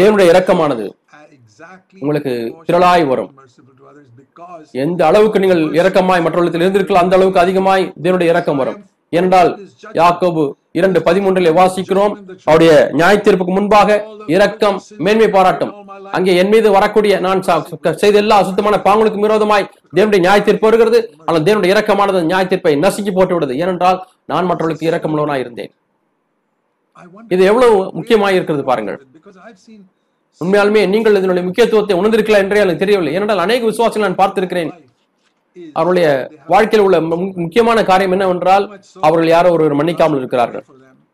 [0.00, 0.84] தேவனுடைய இரக்கமானது
[2.02, 2.32] உங்களுக்கு
[2.68, 3.30] திரளாய் வரும்
[4.74, 8.78] எந்த அளவுக்கு நீங்கள் இரக்கமாய் மற்றவர்களிடத்தில் இருந்திருக்கலாம் அந்த அளவுக்கு அதிகமாய் தேவனுடைய இரக்கம் வரும்
[9.12, 9.50] ஏனென்றால்
[9.94, 10.44] யாக்கோபு
[10.74, 12.12] இரண்டு பதிமூன்றில் வாசிக்கிறோம்
[12.46, 13.96] அவருடைய நியாய தீர்ப்புக்கு முன்பாக
[14.28, 15.72] இரக்கம் மேன்மை பாராட்டும்
[16.12, 17.42] அங்கே என் மீது வரக்கூடிய நான்
[18.02, 23.12] செய்த எல்லா அசுத்தமான பாவங்களுக்கு விரோதமாய் தேவனுடைய நியாய தீர்ப்பு வருகிறது ஆனால் தேவனுடைய இரக்கமானது நியாய தீர்ப்பை நசுக்கி
[23.12, 23.98] போட்டு விடுது ஏனென்றால்
[24.26, 25.72] நான் மற்றவர்களுக்கு இரக்கமுள்ளவனாய் இருந்தேன்
[27.30, 28.98] இது எவ்வளவு முக்கியமாக இருக்கிறது பாருங்கள்
[30.40, 34.70] உண்மையாலுமே நீங்கள் இதனுடைய முக்கியத்துவத்தை உணர்ந்திருக்கலாம் என்றே எனக்கு தெரியவில்லை ஏனென்றால் அநேக விசுவாசங்கள் நான் பார்த்திருக்கிறேன்
[35.72, 36.06] அவருடைய
[36.48, 36.98] வாழ்க்கையில் உள்ள
[37.36, 38.66] முக்கியமான காரியம் என்னவென்றால்
[39.02, 40.64] அவர்கள் யாரோ ஒருவர் மன்னிக்காமல் இருக்கிறார்கள்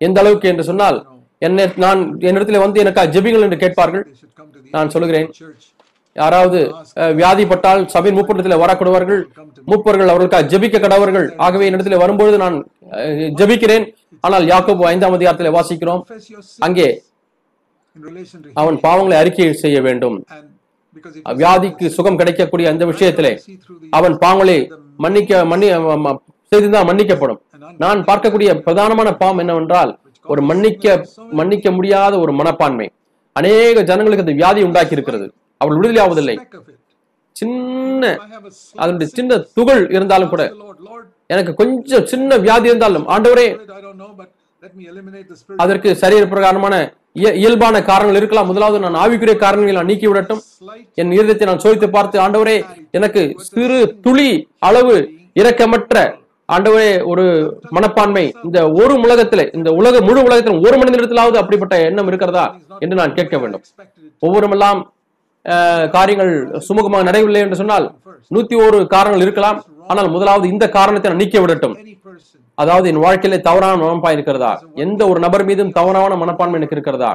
[0.00, 0.98] எந்த அளவுக்கு என்று சொன்னால்
[1.42, 4.04] என்ன நான் என்னிடத்தில் வந்து எனக்கு ஜெபிகள் என்று கேட்பார்கள்
[4.74, 5.28] நான் சொல்லுகிறேன்
[6.16, 6.60] யாராவது
[7.14, 9.20] வியாதிப்பட்டால் சபை மூப்பரிடத்தில் வரக்கூடுவார்கள்
[9.68, 12.56] மூப்பர்கள் அவர்களுக்காக ஜெபிக்க கடவர்கள் ஆகவே என்னிடத்தில் வரும்பொழுது நான்
[13.40, 13.86] ஜெபிக்கிறேன்
[14.24, 16.02] ஆனால் யாக்கோபு ஐந்தாம் அதிகாரத்தில் வாசிக்கிறோம்
[16.60, 16.88] அங்கே
[18.54, 20.16] அவன் பாவங்களை அறிக்கை செய்ய வேண்டும்
[21.38, 23.32] வியாதிக்கு சுகம் கிடைக்கக்கூடிய அந்த விஷயத்திலே
[23.90, 24.58] அவன் பாவங்களை
[24.96, 25.68] மன்னிக்க மன்னி
[26.52, 27.40] செய்திருந்தால் மன்னிக்கப்படும்
[27.80, 29.92] நான் பார்க்கக்கூடிய பிரதானமான பாவம் என்னவென்றால்
[30.26, 30.86] ஒரு மன்னிக்க
[31.32, 32.86] மன்னிக்க முடியாத ஒரு மனப்பான்மை
[33.36, 35.26] அநேக ஜனங்களுக்கு அந்த வியாதி உண்டாக்கி இருக்கிறது
[35.60, 36.36] அவள் விடுதலை ஆவதில்லை
[37.36, 38.02] சின்ன
[38.76, 40.44] அதனுடைய சின்ன துகள் இருந்தாலும் கூட
[41.30, 43.48] எனக்கு கொஞ்சம் சின்ன வியாதி இருந்தாலும் ஆண்டவரே
[45.58, 46.74] அதற்கு சரீர பிரகாரமான
[47.16, 50.42] இயல்பான காரணங்கள் இருக்கலாம் முதலாவது நான் ஆவிக்குரிய காரணங்களை நான் நீக்கி விடட்டும்
[50.98, 52.56] என் இருதயத்தை நான் சோதித்து பார்த்து ஆண்டவரே
[52.90, 54.28] எனக்கு சிறு துளி
[54.60, 54.96] அளவு
[55.36, 55.96] இரக்கமற்ற
[56.48, 57.24] ஆண்டவரே ஒரு
[57.70, 62.44] மனப்பான்மை இந்த ஒரு உலகத்துல இந்த உலக முழு உலகத்தில் ஒரு மனிதனிடத்திலாவது அப்படிப்பட்ட எண்ணம் இருக்கிறதா
[62.78, 63.64] என்று நான் கேட்க வேண்டும்
[64.22, 64.80] ஒவ்வொருமெல்லாம்
[65.90, 66.32] காரியங்கள்
[66.66, 67.86] சுமூகமாக நடைபெறவில்லை என்று சொன்னால்
[68.30, 69.58] நூத்தி ஒரு காரணங்கள் இருக்கலாம்
[69.88, 71.76] ஆனால் முதலாவது இந்த காரணத்தை நான் நீக்கி விடட்டும்
[72.58, 74.52] அதாவது என் வாழ்க்கையில தவறான மனப்பான் இருக்கிறதா
[74.76, 77.12] எந்த ஒரு நபர் மீதும் தவறான மனப்பான்மை எனக்கு இருக்கிறதா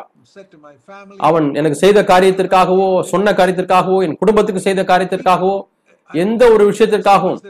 [1.19, 5.55] அவன் எனக்கு செய்த காரியத்திற்காகவோ சொன்ன காரியத்திற்காகவோ என் குடும்பத்துக்கு செய்த காரியத்திற்காகவோ
[6.11, 7.39] எந்த ஒரு விஷயத்திற்காகவும்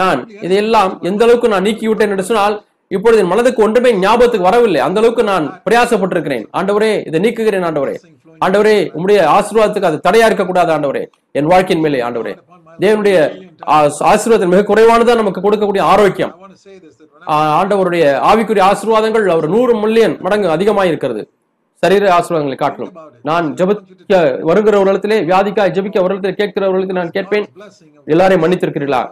[0.00, 2.56] நான் இதையெல்லாம் எந்த அளவுக்கு நான் நீக்கி விட்டேன் என்று சொன்னால்
[2.90, 7.96] இப்பொழுது என் மனதுக்கு ஒன்றுமே ஞாபகத்துக்கு வரவில்லை அந்த அளவுக்கு நான் பிரயாசப்பட்டிருக்கிறேன் ஆண்டவரே இதை நீக்குகிறேன் ஆண்டவரே
[8.40, 11.02] ஆண்டவரே உங்களுடைய ஆசீர்வாதத்துக்கு அது தடையா இருக்கக்கூடாது ஆண்டவரே
[11.34, 12.34] என் வாழ்க்கையின் மேலே ஆண்டவரே
[12.78, 13.16] தேவனுடைய
[14.10, 16.32] ஆசீர்வாதம் மிக குறைவானதான் நமக்கு கொடுக்கக்கூடிய ஆரோக்கியம்
[17.56, 21.22] ஆண்டவருடைய ஆவிக்குரிய ஆசீர்வாதங்கள் அவர் நூறு மில்லியன் மடங்கு அதிகமாக இருக்கிறது
[21.82, 22.94] சரீர ஆசீர்வாதங்களை காட்டணும்
[23.24, 24.14] நான் ஜபிக்க
[24.42, 27.46] வருகிற ஒரு இடத்திலே வியாதிக்காய் ஜபிக்க இடத்திலே கேட்கிற ஒரு உலகத்தில் நான் கேட்பேன்
[28.06, 29.02] எல்லாரையும் மன்னித்திருக்கிறீர்களா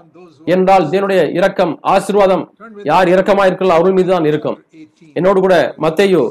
[0.47, 2.45] என்றால் தேவனுடைய இரக்கம் ஆசீர்வாதம்
[2.85, 4.59] யார் இரக்கமா இருக்கிறோ அவர்கள் மீதுதான் இருக்கும்
[5.17, 5.57] என்னோடு கூட
[5.79, 6.23] மத்தையோ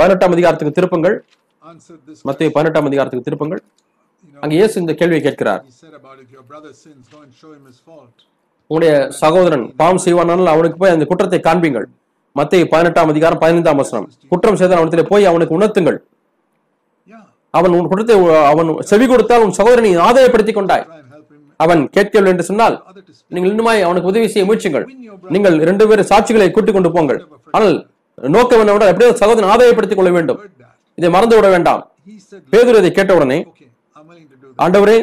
[0.00, 1.16] பதினெட்டாம் அதிகாரத்துக்கு திருப்பங்கள்
[2.24, 3.62] மத்தையோ பதினெட்டாம் அதிகாரத்துக்கு திருப்பங்கள்
[4.36, 5.62] அங்கே இயேசு இந்த கேள்வியை கேட்கிறார்
[8.70, 11.86] உங்களுடைய சகோதரன் பாவம் செய்வானால் அவனுக்கு போய் அந்த குற்றத்தை காண்பீங்கள்
[12.36, 15.98] மத்திய பதினெட்டாம் அதிகாரம் பதினைந்தாம் வசனம் குற்றம் செய்தால் அவனத்தில் போய் அவனுக்கு உணர்த்துங்கள்
[17.54, 18.16] அவன் உன் குற்றத்தை
[18.50, 20.84] அவன் செவி கொடுத்தால் உன் சகோதரனை ஆதாயப்படுத்திக் கொண்டாய்
[21.60, 22.74] அவன் கேட்கவில்லை என்று சொன்னால்
[23.30, 24.86] நீங்கள் இன்னுமாய் அவனுக்கு உதவி செய்ய முயற்சிங்கள்
[25.30, 27.20] நீங்கள் இரண்டு பேரும் சாட்சிகளை கூட்டிக் கொண்டு போங்கள்
[27.50, 27.76] ஆனால்
[28.18, 30.40] நோக்கம் விட எப்படியோ சகோதரன் ஆதாயப்படுத்திக் கொள்ள வேண்டும்
[30.98, 31.82] இதை மறந்து விட வேண்டாம்
[32.52, 33.38] பேதூர் இதை கேட்டவுடனே
[34.58, 34.98] ஆண்டவரே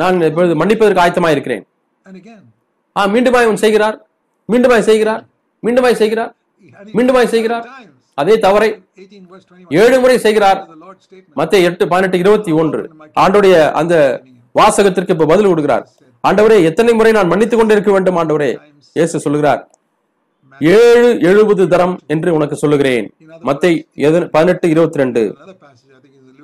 [0.00, 1.64] நான் இப்பொழுது மன்னிப்பதற்கு ஆயத்தமாக இருக்கிறேன்
[2.96, 3.96] ஆ மீண்டுமாய் அவன் செய்கிறார்
[4.48, 5.22] அவன் செய்கிறார்
[5.62, 6.32] அவன் செய்கிறார்
[6.94, 7.66] அவன் செய்கிறார்
[8.18, 8.68] அதே தவறை
[9.80, 10.58] ஏழு முறை செய்கிறார்
[11.36, 12.82] மத்திய எட்டு பதினெட்டு இருபத்தி ஒன்று
[13.16, 13.94] ஆண்டோடைய அந்த
[14.54, 15.86] வாசகத்திற்கு இப்ப பதில் கொடுக்கிறார்
[16.24, 18.50] ஆண்டவரே எத்தனை முறை நான் மன்னித்துக் கொண்டிருக்க வேண்டும் ஆண்டவரே
[18.96, 19.62] இயேசு சொல்லுகிறார்
[20.60, 23.06] ஏழு எழுபது தரம் என்று உனக்கு சொல்லுகிறேன்
[23.42, 23.72] மத்தை
[24.32, 25.22] பதினெட்டு இருபத்தி ரெண்டு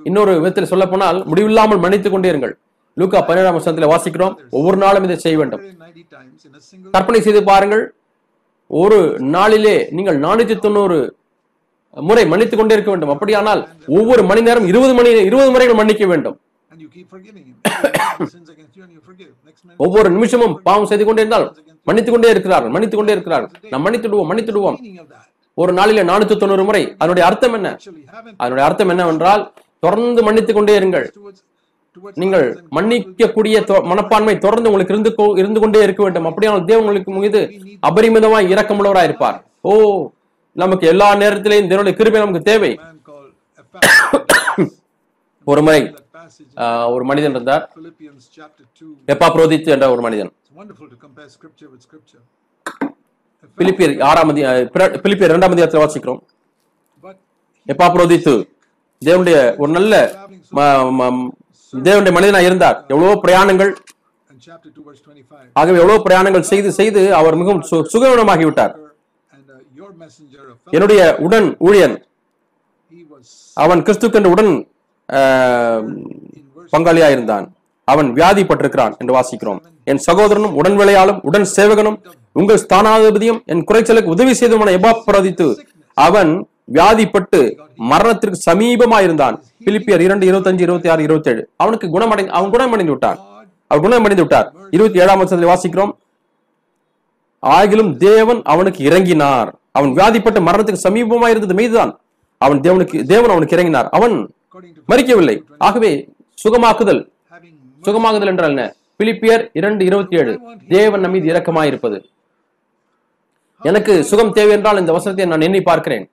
[0.04, 2.54] இன்னொரு விதத்தில் சொல்ல போனால் முடிவில்லாமல் மன்னித்துக் கொண்டே இருங்கள்
[2.96, 5.62] லூக்கா பதினேழாம் வருஷத்துல வாசிக்கிறோம் ஒவ்வொரு நாளும் இதை செய்ய வேண்டும்
[6.94, 7.84] கற்பனை செய்து பாருங்கள்
[8.70, 8.98] ஒரு
[9.30, 10.98] நாளிலே நீங்கள் நானூத்தி தொண்ணூறு
[11.96, 13.60] முறை மன்னித்துக் கொண்டே இருக்க வேண்டும் அப்படியானால்
[13.94, 16.36] ஒவ்வொரு மணி நேரம் இருபது மணி இருபது முறைகள் மன்னிக்க வேண்டும்
[19.80, 21.46] ஒவ்வொரு நிமிஷமும் பாவம் செய்து கொண்டே இருந்தால்
[21.86, 24.78] மன்னித்துக் கொண்டே இருக்கிறார்கள் மன்னித்துக் கொண்டே இருக்கிறார்கள் நாம் மன்னித்துடுவோம் மன்னித்துடுவோம்
[25.58, 27.68] ஒரு நாளில நானூத்தி தொண்ணூறு முறை அதனுடைய அர்த்தம் என்ன
[28.36, 29.42] அதனுடைய அர்த்தம் என்னவென்றால்
[29.82, 31.06] தொடர்ந்து மன்னித்துக் கொண்டே இருங்கள்
[32.16, 33.56] நீங்கள் மன்னிக்கக்கூடிய
[33.90, 35.12] மனப்பான்மை தொடர்ந்து உங்களுக்கு இருந்து
[35.36, 37.40] இருந்து கொண்டே இருக்க வேண்டும் அப்படியான தேவன் உங்களுக்கு மீது
[37.82, 39.38] அபரிமிதமாய் இரக்கமுள்ளவராய் இருப்பார்
[39.64, 39.72] ஓ
[40.56, 42.72] நமக்கு எல்லா நேரத்திலையும் தேவனுடைய கிருபை நமக்கு தேவை
[45.46, 45.80] ஒரு முறை
[46.90, 47.64] ஒரு மனிதன் இருந்தார்
[49.08, 50.30] எப்பா புரோதித் என்ற ஒரு மனிதன்
[53.58, 54.32] பிலிப்பியர் ஆறாம்
[54.98, 56.20] பிலிப்பியர் இரண்டாம் அதிகாரத்தில் வாசிக்கிறோம்
[57.66, 58.34] எப்பா புரோதித்து
[59.02, 59.94] தேவனுடைய ஒரு நல்ல
[61.72, 63.70] தேவனுடைய மனிதனாக இருந்தார் எவ்வளவோ பிரயாணங்கள்
[65.56, 68.74] ஆகவே எவ்வளவு பிரயாணங்கள் செய்து செய்து அவர் மிகவும் சுகவனமாகிவிட்டார்
[70.68, 71.96] என்னுடைய உடன் ஊழியன்
[73.56, 74.52] அவன் கிறிஸ்துக்கென்று உடன்
[76.72, 77.46] பங்காளியா இருந்தான்
[77.88, 79.60] அவன் வியாதிப்பட்டிருக்கிறான் என்று வாசிக்கிறோம்
[79.86, 81.98] என் சகோதரனும் உடன் விளையாலும் உடன் சேவகனும்
[82.36, 85.48] உங்கள் ஸ்தானாதிபதியும் என் குறைச்சலுக்கு உதவி செய்தவனை எபாப்பிரதித்து
[85.96, 86.32] அவன்
[86.68, 87.40] வியாதிப்பட்டு
[87.90, 93.18] மரணத்திற்கு சமீபமா இருந்தான் பிலிப்பியர் இரண்டு இருபத்தஞ்சு இருபத்தி ஆறு இருபத்தி ஏழு அவனுக்கு குணமடை அவன் குணமடைந்து விட்டான்
[93.70, 95.92] அவர் குணமடைந்து விட்டார் இருபத்தி ஏழாம் வருஷத்தில் வாசிக்கிறோம்
[97.42, 101.92] ஆகிலும் தேவன் அவனுக்கு இறங்கினார் அவன் வியாதிப்பட்டு மரணத்துக்கு சமீபமா இருந்தது மீதுதான்
[102.40, 104.14] அவன் தேவனுக்கு தேவன் அவனுக்கு இறங்கினார் அவன்
[104.88, 105.36] மறிக்கவில்லை
[105.58, 105.90] ஆகவே
[106.38, 107.02] சுகமாக்குதல்
[107.82, 108.64] சுகமாகுதல் என்றால் என்ன
[109.00, 110.32] பிலிப்பியர் இரண்டு இருபத்தி ஏழு
[110.68, 111.98] தேவன் நம்மீது இறக்கமாயிருப்பது
[113.62, 116.04] எனக்கு சுகம் தேவை என்றால் இந்த வசனத்தை நான் எண்ணி பார்க்கிறேன்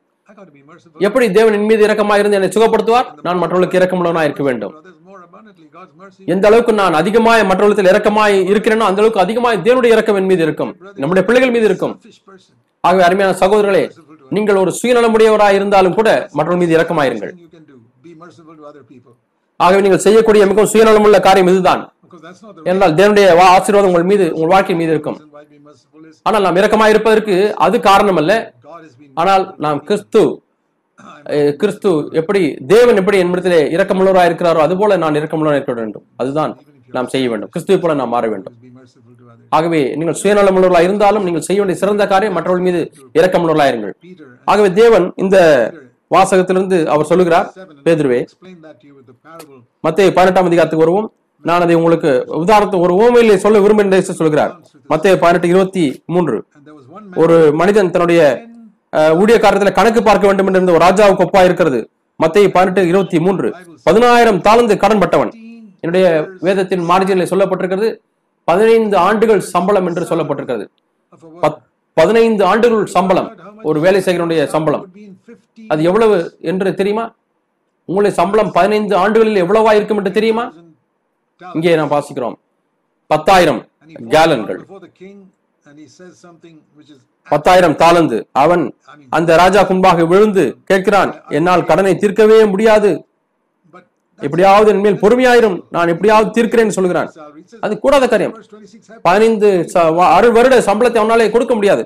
[1.05, 4.73] எப்படி தேவன் என் மீது இரக்கமாக இருந்து என்னை சுகப்படுத்துவார் நான் மற்றவர்களுக்கு இரக்கமுள்ளவனா இருக்க வேண்டும்
[6.27, 10.71] எந்த அளவுக்கு நான் அதிகமாய் மற்றவர்களுக்கு இரக்கமாய் இருக்கிறேனோ அந்த அளவுக்கு அதிகமாய் தேவனுடைய இரக்கம் என் மீது இருக்கும்
[10.97, 11.93] நம்முடைய பிள்ளைகள் மீது இருக்கும்
[12.83, 13.83] ஆகவே அருமையான சகோதரர்களே
[14.31, 17.33] நீங்கள் ஒரு சுயநலமுடையவராய் இருந்தாலும் கூட மற்றவர்கள் மீது இரக்கமாயிருங்கள்
[19.59, 21.83] ஆகவே நீங்கள் செய்யக்கூடிய மிகவும் சுயநலம் உள்ள காரியம் இதுதான்
[22.65, 25.17] என்றால் தேவனுடைய ஆசீர்வாதம் உங்கள் மீது உங்கள் வாழ்க்கை மீது இருக்கும்
[26.25, 27.35] ஆனால் நாம் இரக்கமாக இருப்பதற்கு
[27.65, 28.33] அது காரணம் அல்ல
[29.17, 30.21] ஆனால் நாம் கிறிஸ்து
[31.59, 32.41] கிறிஸ்து எப்படி
[32.67, 36.53] தேவன் எப்படி என்னிடத்திலே இரக்கமுள்ளவராக இருக்கிறாரோ அது போல நான் இரக்கமுள்ளவராக இருக்க வேண்டும் அதுதான்
[36.89, 38.55] நாம் செய்ய வேண்டும் கிறிஸ்துவை போல நாம் மாற வேண்டும்
[39.51, 42.81] ஆகவே நீங்கள் சுயநலமுள்ளவர்களா இருந்தாலும் நீங்கள் செய்ய வேண்டிய சிறந்த காரியம் மற்றவர்கள் மீது
[43.15, 43.93] இரக்கமுள்ளவர்களாக இருங்கள்
[44.47, 45.37] ஆகவே தேவன் இந்த
[46.11, 47.47] வாசகத்திலிருந்து அவர் சொல்லுகிறார்
[47.85, 48.19] பேதுருவே
[49.83, 51.09] மத்திய பதினெட்டாம் அதிகாரத்துக்கு வருவோம்
[51.43, 52.11] நான் அதை உங்களுக்கு
[52.41, 54.53] உதாரணத்தை ஒரு ஓமையில சொல்ல விரும்புகிறேன் சொல்லுகிறார்
[54.89, 56.37] மத்திய பதினெட்டு இருபத்தி மூன்று
[57.15, 58.21] ஒரு மனிதன் தன்னுடைய
[59.17, 61.79] ஊழியக்காரத்தில் கணக்கு பார்க்க வேண்டும் என்று ஒரு ராஜாவுக்கு ஒப்பா இருக்கிறது
[62.19, 63.47] மத்திய பதினெட்டு இருபத்தி மூன்று
[63.85, 65.31] பதினாயிரம் தாழ்ந்து கடன் பட்டவன்
[65.83, 66.05] என்னுடைய
[66.41, 67.89] வேதத்தின் மார்ஜினில் சொல்லப்பட்டிருக்கிறது
[68.47, 70.65] பதினைந்து ஆண்டுகள் சம்பளம் என்று சொல்லப்பட்டிருக்கிறது
[71.97, 73.29] பதினைந்து ஆண்டுகள் சம்பளம்
[73.63, 74.83] ஒரு வேலை செய்கிறனுடைய சம்பளம்
[75.69, 76.17] அது எவ்வளவு
[76.43, 77.05] என்று தெரியுமா
[77.89, 80.45] உங்களுடைய சம்பளம் பதினைந்து ஆண்டுகளில் எவ்வளவா இருக்கும் என்று தெரியுமா
[81.41, 82.37] இங்கே நாம் வாசிக்கிறோம்
[83.09, 83.61] பத்தாயிரம்
[84.09, 84.61] கேலன்கள்
[87.27, 88.63] பத்தாயிரம் தாளந்து அவன்
[89.09, 92.91] அந்த ராஜா கும்பாக விழுந்து கேட்கிறான் என்னால் கடனை தீர்க்கவே முடியாது
[94.19, 97.09] எப்படியாவது என் மேல் பொறுமையாயிரும் நான் எப்படியாவது தீர்க்கிறேன்னு சொல்கிறான்
[97.61, 98.35] அது கூடாத காரியம்
[99.05, 99.49] பதினைந்து
[100.09, 101.83] அறு வருட சம்பளத்தை அவனாலே கொடுக்க முடியாது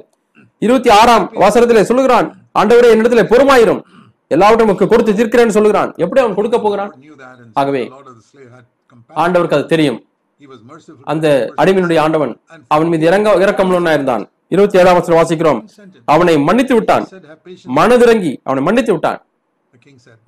[0.62, 2.28] இருபத்தி ஆறாம் வசனத்திலே சொல்லுகிறான்
[2.56, 3.82] ஆண்டவரே என்னிடத்துல பொறுமாயிரும்
[4.32, 6.92] எல்லாவற்றையும் கொடுத்து தீர்க்கிறேன்னு சொல்லுகிறான் எப்படி அவன் கொடுக்க போகிறான்
[7.54, 7.84] ஆகவே
[9.16, 10.00] ஆண்டவருக்கு அது தெரியும்
[11.12, 11.28] அந்த
[11.58, 12.34] அடிமையினுடைய ஆண்டவன்
[12.68, 14.24] அவன் மீது இறங்க இறக்கமுள்ளவனா இருந்தான்
[14.52, 15.60] இருபத்தி ஏழாம் வருஷம் வாசிக்கிறோம்
[16.08, 17.06] அவனை மன்னித்து விட்டான்
[17.80, 19.20] மனதிறங்கி அவனை மன்னித்து விட்டான்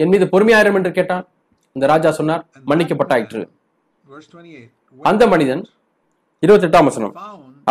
[0.00, 1.24] என் மீது பொறுமையாயிரம் என்று கேட்டான்
[1.76, 3.42] இந்த ராஜா சொன்னார் மன்னிக்கப்பட்டாயிற்று
[5.02, 5.62] அந்த மனிதன்
[6.44, 7.14] இருபத்தி எட்டாம் வசனம்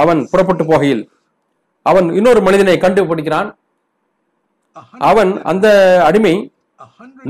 [0.00, 1.03] அவன் புறப்பட்டு போகையில்
[1.87, 3.49] அவன் இன்னொரு மனிதனை கண்டுபிடிக்கிறான்
[5.03, 5.67] அவன் அந்த
[6.05, 6.35] அடிமை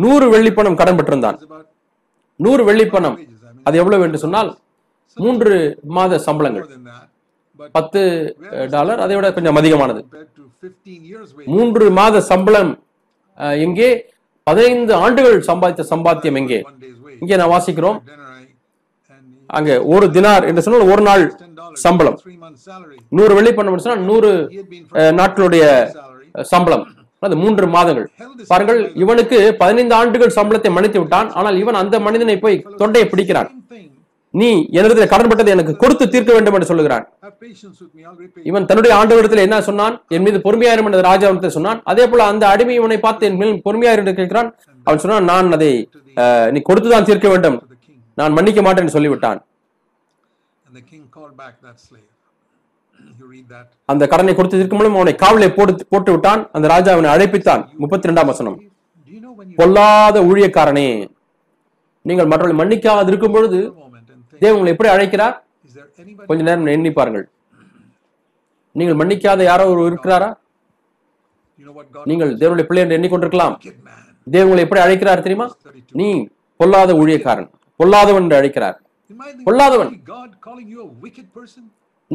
[0.00, 1.39] நூறு வெள்ளிப்பணம் கடன் பெற்றிருந்தான்
[2.41, 3.17] நூறு வெள்ளிப்பணம்
[3.67, 4.51] அது எவ்வளவு என்று சொன்னால்
[5.17, 5.57] மூன்று
[5.91, 6.67] மாத சம்பளங்கள்
[7.75, 8.01] பத்து
[8.71, 10.01] டாலர் அதை விட கொஞ்சம் அதிகமானது
[11.49, 12.73] மூன்று மாத சம்பளம்
[13.61, 13.91] எங்கே
[14.47, 16.61] பதினைந்து ஆண்டுகள் சம்பாதித்த சம்பாத்தியம் எங்கே
[17.23, 17.99] இங்கே நான் வாசிக்கிறோம்
[19.51, 21.25] அங்க ஒரு தினார் என்று சொன்னால் ஒரு நாள்
[21.77, 22.17] சம்பளம்
[23.13, 24.31] நூறு வெள்ளி பண்ண சொன்னால் நூறு
[25.13, 25.65] நாட்களுடைய
[26.51, 26.85] சம்பளம்
[27.23, 28.07] அது மூன்று மாதங்கள்
[28.49, 33.51] பாருங்கள் இவனுக்கு பதினைந்து ஆண்டுகள் சம்பளத்தை மன்னித்து விட்டான் ஆனால் இவன் அந்த மனிதனை போய் தொண்டையை பிடிக்கிறான்
[34.35, 37.09] நீ என்னிடத்தில் கடன்பட்டதை எனக்கு கொடுத்து தீர்க்க வேண்டும் என்று சொல்லுகிறான்
[38.45, 42.75] இவன் தன்னுடைய ஆண்டவரிடத்தில் என்ன சொன்னான் என் மீது பொறுமையாயிரும் என்று ராஜாவிடத்தில் சொன்னான் அதே போல அந்த அடிமை
[42.75, 44.55] இவனை பார்த்து என் மேல் பொறுமையாயிரும் என்று கேட்கிறான்
[44.87, 45.91] அவன் சொன்னான் நான் அதை
[46.51, 47.67] நீ கொடுத்துதான் தீர்க்க வேண்டும்
[48.19, 49.43] நான் மன்னிக்க மாட்டேன் சொல்லிவிட்டான்
[53.89, 58.09] அந்த கடனை கொடுத்து தீர்க்க மூலம் அவனை காவலை போட்டு போட்டு விட்டான் அந்த ராஜா அவனை அழைப்பித்தான் முப்பத்தி
[58.09, 58.61] ரெண்டாம் வசனம்
[59.59, 61.09] பொல்லாத ஊழியக்காரனே
[62.05, 63.75] நீங்கள் மற்றவர்கள் மன்னிக்காது இருக்கும் பொழுது
[64.43, 65.35] தேவன் உங்களை எப்படி அழைக்கிறார்
[66.29, 67.27] கொஞ்ச நேரம் எண்ணி பாருங்கள்
[68.77, 70.31] நீங்கள் மன்னிக்காத யாரோ ஒரு இருக்கிறாரா
[72.07, 73.57] நீங்கள் தேவனுடைய பிள்ளை என்று எண்ணிக்கொண்டிருக்கலாம்
[74.27, 75.47] தேவன் உங்களை எப்படி அழைக்கிறார் தெரியுமா
[75.95, 76.09] நீ
[76.61, 77.51] பொல்லாத ஊழியக்காரன்
[77.81, 78.77] பொல்லாதவன் என்று அழைக்கிறார்
[79.47, 79.93] பொல்லாதவன்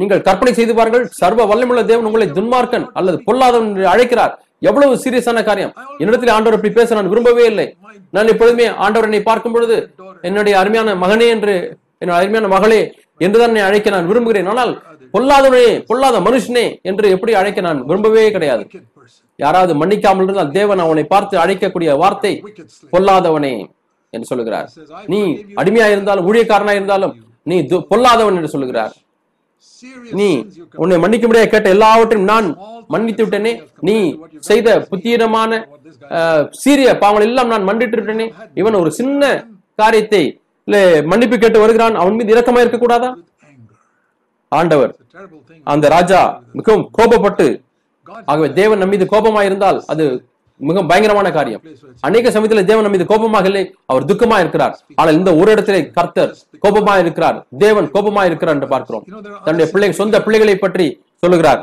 [0.00, 4.34] நீங்கள் கற்பனை செய்து பாருங்கள் சர்வ வல்லமுள்ள தேவன் உங்களை துன்மார்க்கன் அல்லது பொல்லாதவன் என்று அழைக்கிறார்
[4.62, 7.66] எவ்வளவு சீரியஸான காரியம் என்னிடத்தில் ஆண்டவர் இப்படி பேச நான் விரும்பவே இல்லை
[8.12, 9.76] நான் எப்பொழுதுமே ஆண்டவர் என்னை பார்க்கும் பொழுது
[10.22, 11.54] என்னுடைய அருமையான மகனே என்று
[12.02, 12.80] என் அருமையான மகளே
[13.20, 14.72] என்றுதான் என்னை அழைக்க நான் விரும்புகிறேன் ஆனால்
[15.14, 18.64] பொல்லாதவனே பொல்லாத மனுஷனே என்று எப்படி அழைக்க நான் விரும்பவே கிடையாது
[19.38, 22.32] யாராவது மன்னிக்காமல் இருந்தால் தேவன் அவனை பார்த்து அழைக்கக்கூடிய வார்த்தை
[22.92, 23.52] பொல்லாதவனே
[24.12, 24.68] என்று சொல்லுகிறார்
[25.08, 25.20] நீ
[25.54, 27.14] அடிமையா இருந்தாலும் ஊழியக்காரனா இருந்தாலும்
[27.46, 27.56] நீ
[27.90, 28.94] பொல்லாதவன் என்று சொல்லுகிறார்
[30.12, 30.28] நீ
[30.74, 32.48] உன்னை மன்னிக்க முடியாது கேட்ட எல்லாவற்றையும் நான்
[32.90, 33.52] மன்னித்து விட்டேனே
[33.80, 33.96] நீ
[34.40, 35.52] செய்த புத்தீரமான
[36.60, 38.26] சீரிய பாவங்கள் எல்லாம் நான் மன்னிட்டு விட்டேனே
[38.54, 39.30] இவன் ஒரு சின்ன
[39.78, 40.22] காரியத்தை
[40.68, 43.10] இல்லை மன்னிப்பு கேட்டு வருகிறான் அவன் மீது இரக்கமா கூடாதா
[44.52, 44.92] ஆண்டவர்
[45.66, 46.20] அந்த ராஜா
[46.52, 47.46] மிகவும் கோபப்பட்டு
[48.26, 50.04] ஆகவே தேவன் நம்மீது கோபமா இருந்தால் அது
[50.60, 51.62] மிக பயங்கரமான காரியம்
[52.00, 56.32] அநேக சமயத்துல தேவன் நம்மீது கோபமாக இல்லை அவர் துக்கமா இருக்கிறார் ஆனால் இந்த ஒரு இடத்திலே கர்த்தர்
[56.62, 59.04] கோபமா இருக்கிறார் தேவன் கோபமா இருக்கிறார் என்று பார்க்கிறோம்
[59.44, 60.86] தன்னுடைய பிள்ளை சொந்த பிள்ளைகளை பற்றி
[61.16, 61.60] சொல்லுகிறார்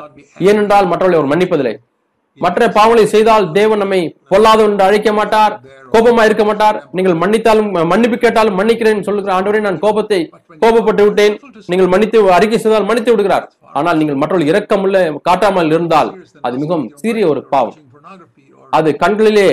[0.43, 1.75] ஏனென்றால் மற்றவர்களை அவர் மன்னிப்பதில்லை
[2.39, 3.99] மற்ற பாவனை செய்தால் தேவன் நம்மை
[4.31, 5.53] பொல்லாதவன் அழைக்க மாட்டார்
[5.91, 10.19] கோபமா இருக்க மாட்டார் நீங்கள் மன்னித்தாலும் மன்னிப்பு கேட்டாலும் மன்னிக்கிறேன் சொல்லுகிற ஆண்டவரே நான் கோபத்தை
[10.61, 11.35] கோபப்பட்டு விட்டேன்
[11.69, 13.45] நீங்கள் மன்னித்து அறிக்கை செய்தால் மன்னித்து விடுகிறார்
[13.73, 14.97] ஆனால் நீங்கள் மற்றவர்கள் இரக்கமுள்ள
[15.21, 16.11] காட்டாமல் இருந்தால்
[16.41, 17.79] அது மிகவும் சீரிய ஒரு பாவம்
[18.73, 19.49] அது கண்களிலே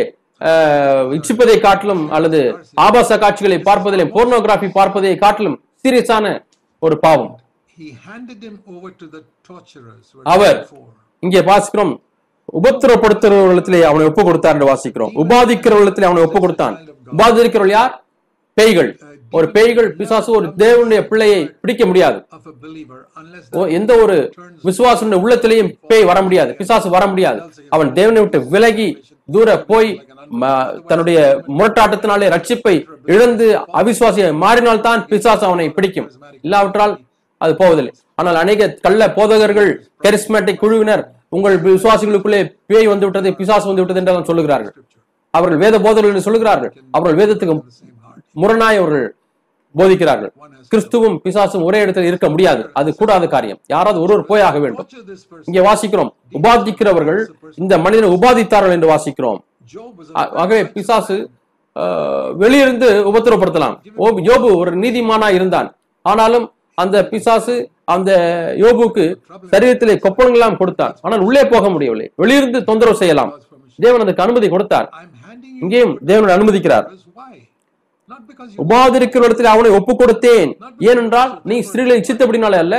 [1.12, 2.40] இச்சிப்பதை காட்டிலும் அல்லது
[2.84, 6.34] ஆபாச காட்சிகளை பார்ப்பதிலே போர்னோகிராபி பார்ப்பதை காட்டிலும் சீரியஸான
[6.82, 7.30] ஒரு பாவம்
[10.26, 10.58] அவர்
[11.22, 11.92] இங்கே பாசிக்கிறோம்
[12.52, 16.76] உபத்திரப்படுத்துறவர்களத்திலே அவனை ஒப்பு கொடுத்தான் என்று வாசிக்கிறோம் உபாதிக்கிறவர்களத்திலே அவனை ஒப்பு கொடுத்தான்
[17.12, 17.92] உபாதிக்கிறவள் யார்
[18.56, 18.90] பேய்கள்
[19.32, 22.18] ஒரு பேய்கள் பிசாசு ஒரு தேவனுடைய பிள்ளையை பிடிக்க முடியாது
[23.70, 24.16] எந்த ஒரு
[24.64, 27.40] விசுவாச உள்ளத்திலையும் பேய் வர முடியாது பிசாசு வர முடியாது
[27.68, 28.88] அவன் தேவனை விட்டு விலகி
[29.28, 29.88] தூர போய்
[30.88, 31.18] தன்னுடைய
[31.58, 32.74] முரட்டாட்டத்தினாலே ரட்சிப்பை
[33.06, 33.46] இழந்து
[33.80, 36.10] அவிசுவாசியை மாறினால்தான் பிசாசு அவனை பிடிக்கும்
[36.44, 36.94] இல்லாவிட்டால்
[37.40, 39.70] அது போவதில்லை ஆனால் அநேக கள்ள போதகர்கள்
[40.04, 41.04] கரிஸ்மேட்டிக் குழுவினர்
[41.32, 42.40] உங்கள் விசுவாசிகளுக்குள்ளே
[42.66, 44.74] பேய் வந்து விட்டது பிசாசு வந்து விட்டது என்று சொல்லுகிறார்கள்
[45.34, 47.56] அவர்கள் வேத போதர்கள் என்று சொல்லுகிறார்கள் அவர்கள் வேதத்துக்கு
[48.36, 49.06] முரணாய் அவர்கள்
[49.74, 50.32] போதிக்கிறார்கள்
[50.72, 54.88] கிறிஸ்துவும் பிசாசும் ஒரே இடத்தில் இருக்க முடியாது அது கூடாத காரியம் யாராவது ஒருவர் போய் ஆக வேண்டும்
[55.46, 57.20] இங்கே வாசிக்கிறோம் உபாதிக்கிறவர்கள்
[57.54, 59.40] இந்த மனிதனை உபாதித்தார்கள் என்று வாசிக்கிறோம்
[60.34, 61.16] ஆகவே பிசாசு
[62.36, 65.68] வெளியிருந்து உபத்திரப்படுத்தலாம் ஓபு ஜோபு ஒரு நீதிமானா இருந்தான்
[66.04, 66.46] ஆனாலும்
[66.82, 67.54] அந்த பிசாசு
[67.92, 68.10] அந்த
[68.62, 69.04] யோபுக்கு
[69.52, 73.32] சரீரத்திலே கொப்பளங்களாம் கொடுத்தார் ஆனால் உள்ளே போக முடியவில்லை வெளியிருந்து தொந்தரவு செய்யலாம்
[73.78, 74.88] தேவன் அதுக்கு அனுமதி கொடுத்தார்
[75.62, 76.88] இங்கேயும் தேவன் அனுமதிக்கிறார்
[78.62, 80.50] உபாதிருக்கிற இடத்துல அவனை ஒப்பு கொடுத்தேன்
[80.88, 82.76] ஏனென்றால் நீ ஸ்திரீகளை இச்சித்தபடினாலே அல்ல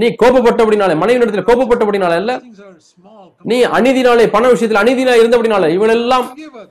[0.00, 2.32] நீ கோபப்பட்டபடினாலே மனைவி இடத்துல கோபப்பட்டபடினால அல்ல
[3.44, 6.26] நீ அநீதினாலே பண விஷயத்தில் அநீதினா இருந்தபடினால இவளெல்லாம்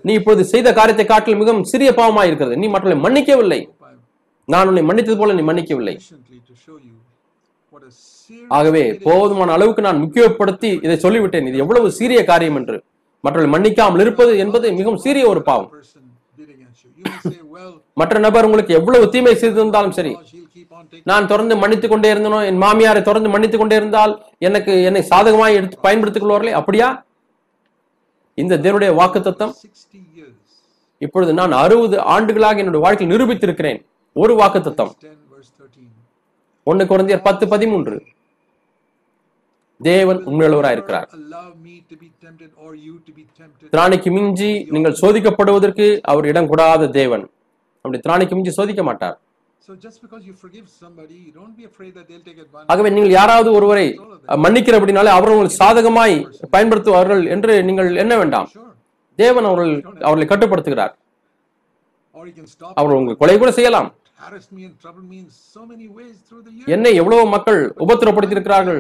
[0.06, 3.60] நீ இப்பொழுது செய்த காரியத்தை காட்டில் மிகவும் சிறிய பாவமாயிருக்கிறது நீ மற்றவர்களை மன்னிக்கவில்லை
[4.50, 5.96] நான் உன்னை மன்னித்தது போல நீ மன்னிக்கவில்லை
[8.52, 12.78] ஆகவே போதுமான அளவுக்கு நான் முக்கியப்படுத்தி இதை சொல்லிவிட்டேன் இது எவ்வளவு சீரிய காரியம் என்று
[13.24, 15.72] மற்றவர்கள் மன்னிக்காமல் இருப்பது என்பது மிகவும் சீரிய ஒரு பாவம்
[17.98, 20.14] மற்ற நபர் உங்களுக்கு எவ்வளவு தீமை செய்திருந்தாலும் சரி
[21.06, 24.14] நான் தொடர்ந்து மன்னித்துக் கொண்டே இருந்தனோ என் மாமியாரை தொடர்ந்து மன்னித்துக் கொண்டே இருந்தால்
[24.40, 26.88] எனக்கு என்னை சாதகமாக எடுத்து பயன்படுத்திக் கொள்வார்களே அப்படியா
[28.38, 29.56] இந்த தேவனுடைய வாக்கு தத்துவம்
[31.02, 33.80] இப்பொழுது நான் அறுபது ஆண்டுகளாக என்னுடைய வாழ்க்கையில் நிரூபித்திருக்கிறேன்
[34.20, 34.92] ஒரு வாக்கு தத்தம்
[36.68, 37.96] ஒன்னு குழந்தையர் பத்து பதிமூன்று
[39.82, 41.08] தேவன் உண்மையுள்ளவராய் இருக்கிறார்
[43.74, 47.26] திராணிக்கு மிஞ்சி நீங்கள் சோதிக்கப்படுவதற்கு அவர் இடம் கூடாத தேவன்
[47.86, 49.18] அப்படி திராணிக்கு மிஞ்சி சோதிக்க மாட்டார்
[52.70, 53.86] ஆகவே நீங்கள் யாராவது ஒருவரை
[54.38, 56.16] மன்னிக்கிற அப்படின்னாலே அவர் உங்களுக்கு சாதகமாய்
[56.54, 58.48] பயன்படுத்துவார்கள் என்று நீங்கள் என்ன வேண்டாம்
[59.20, 59.74] தேவன் அவர்கள்
[60.02, 60.94] அவர்களை கட்டுப்படுத்துகிறார்
[62.78, 63.90] அவர் உங்களை கொலை கூட செய்யலாம்
[66.68, 68.80] என்னை எவ்வளவு மக்கள் உபத்திரப்படுத்தியிருக்கிறார்கள்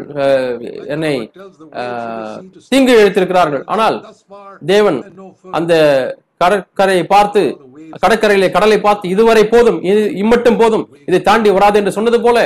[0.87, 1.13] என்னை
[2.71, 3.97] தீங்கு எழுத்திருக்கிறார்கள் ஆனால்
[4.67, 4.97] தேவன்
[5.53, 5.73] அந்த
[6.41, 7.41] கடற்கரையை பார்த்து
[7.95, 12.37] கடற்கரையிலே கடலை பார்த்து இதுவரை போதும் இது இம்மட்டும் போதும் இதை தாண்டி வராது என்று சொன்னது போல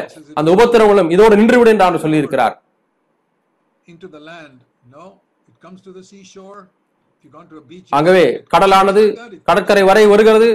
[0.34, 2.56] அந்த உபத்திரவங்களும் இதோடு நின்றுவிடும் என்று ஆண்டு சொல்லியிருக்கிறார்
[7.91, 9.03] ஆகவே கடலானது
[9.47, 10.49] கடற்கரை வரை வருகிறது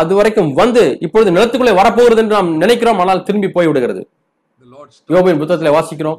[0.00, 4.02] அது வரைக்கும் வந்து இப்பொழுது நிலத்துக்குள்ளே வரப்போகிறது என்று நாம் நினைக்கிறோம் ஆனால் திரும்பி போய்விடுகிறது
[5.10, 6.18] யோபின் புத்தகத்தில் வாசிக்கிறோம்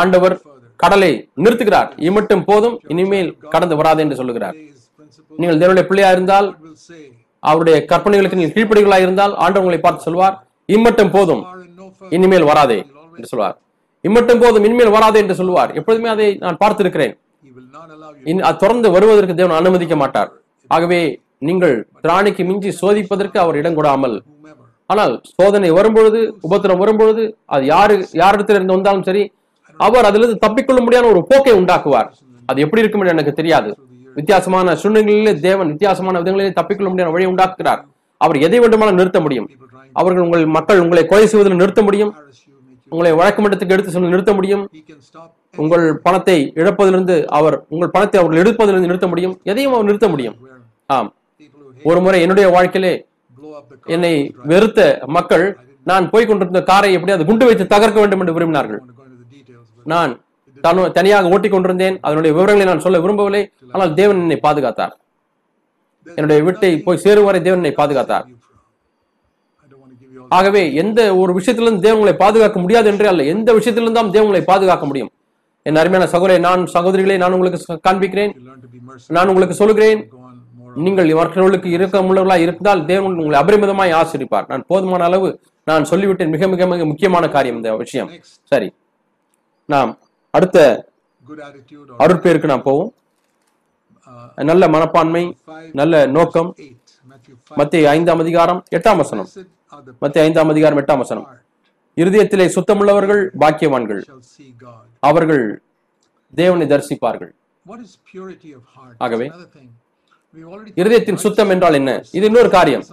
[0.00, 0.34] ஆண்டவர்
[0.80, 1.10] கடலை
[1.36, 4.56] நிறுத்துகிறார் இமட்டும் போதும் இனிமேல் கடந்து வராது என்று சொல்லுகிறார்
[5.32, 6.48] நீங்கள் தேவனுடைய பிள்ளையா இருந்தால்
[7.42, 10.36] அவருடைய கற்பனைகளுக்கு நீங்கள் கீழ்ப்படிகளாக இருந்தால் ஆண்டவர் உங்களை பார்த்து சொல்வார்
[10.68, 11.42] இம்மட்டும் போதும்
[12.10, 12.78] இனிமேல் வராதே
[13.12, 13.56] என்று சொல்வார்
[14.04, 17.14] இம்மட்டும் போதும் இனிமேல் வராதே என்று சொல்வார் எப்பொழுதுமே அதை நான் பார்த்திருக்கிறேன்
[18.56, 20.30] தொடர்ந்து வருவதற்கு தேவன் அனுமதிக்க மாட்டார்
[20.70, 21.00] ஆகவே
[21.42, 24.16] நீங்கள் திராணிக்கு மிஞ்சி சோதிப்பதற்கு அவர் இடம் கொடாமல்
[24.90, 27.22] ஆனால் சோதனை வரும்பொழுது உபத்திரம் வரும்பொழுது
[27.46, 29.22] அது யாரு யாரிடத்தில் இருந்து வந்தாலும் சரி
[29.80, 32.08] அவர் அதிலிருந்து தப்பிக்கொள்ள முடியாத ஒரு போக்கை உண்டாக்குவார்
[32.48, 33.70] அது எப்படி இருக்கும் என்று எனக்கு தெரியாது
[34.16, 37.82] வித்தியாசமான சூழ்நிலைகளிலே தேவன் வித்தியாசமான விதங்களிலே தப்பிக்கொள்ள முடியாத வழியை உண்டாக்குகிறார்
[38.20, 39.48] அவர் எதை வேண்டுமானாலும் நிறுத்த முடியும்
[39.96, 42.12] அவர்கள் உங்கள் மக்கள் உங்களை கொலை செய்வதில் நிறுத்த முடியும்
[42.92, 44.64] உங்களை வழக்கு எடுத்து சொல்ல நிறுத்த முடியும்
[45.54, 50.36] உங்கள் பணத்தை இழப்பதிலிருந்து அவர் உங்கள் பணத்தை அவர்கள் எடுப்பதிலிருந்து நிறுத்த முடியும் எதையும் அவர் நிறுத்த முடியும்
[50.88, 51.10] ஆம்
[51.86, 52.94] ஒரு முறை என்னுடைய வாழ்க்கையிலே
[53.86, 54.12] என்னை
[54.44, 54.80] வெறுத்த
[55.08, 55.44] மக்கள்
[55.86, 58.80] நான் போய் கொண்டிருந்த காரை எப்படியாவது குண்டு வைத்து தகர்க்க வேண்டும் என்று விரும்பினார்கள்
[59.86, 60.12] நான்
[60.64, 63.42] தனு தனியாக ஓட்டிக் கொண்டிருந்தேன் அதனுடைய விவரங்களை நான் சொல்ல விரும்பவில்லை
[63.72, 64.94] ஆனால் தேவன் என்னை பாதுகாத்தார்
[66.06, 68.26] என்னுடைய வீட்டை போய் சேரும் வரை தேவன் என்னை பாதுகாத்தார்
[70.30, 75.10] ஆகவே எந்த ஒரு விஷயத்திலிருந்து தேவங்களை பாதுகாக்க முடியாது என்றே அல்ல எந்த விஷயத்திலிருந்து தான் தேவங்களை பாதுகாக்க முடியும்
[75.66, 78.32] என் அருமையான சகோதரி நான் சகோதரிகளை நான் உங்களுக்கு காண்பிக்கிறேன்
[79.10, 80.00] நான் உங்களுக்கு சொல்கிறேன்
[80.76, 85.28] நீங்கள் இவர்களுக்கு இறக்கமுள்ளவர்களாக இருந்தால் தேவன் உங்களை அபரிமிதமாய் ஆசிரிப்பார் நான் போதுமான அளவு
[85.66, 88.10] நான் சொல்லிவிட்டேன் மிக மிக மிக முக்கியமான காரியம் இந்த விஷயம்
[88.52, 88.68] சரி
[89.68, 89.92] நாம்
[90.34, 90.58] அடுத்த
[91.98, 92.92] அருட்பேருக்கு நான் போவோம்
[94.08, 95.22] uh, நல்ல மனப்பான்மை
[95.74, 96.50] நல்ல நோக்கம்
[97.50, 99.28] மத்திய ஐந்தாம் அதிகாரம் எட்டாம் வசனம்
[100.02, 101.26] மத்திய ஐந்தாம் அதிகாரம் எட்டாம் வசனம்
[101.96, 104.02] இருதயத்திலே சுத்தமுள்ளவர்கள் பாக்கியவான்கள்
[105.02, 105.44] அவர்கள்
[106.34, 107.32] தேவனை தரிசிப்பார்கள்
[109.00, 109.26] ஆகவே
[110.76, 112.84] இருதயத்தின் சுத்தம் என்றால் என்ன இது இன்னொரு காரியம்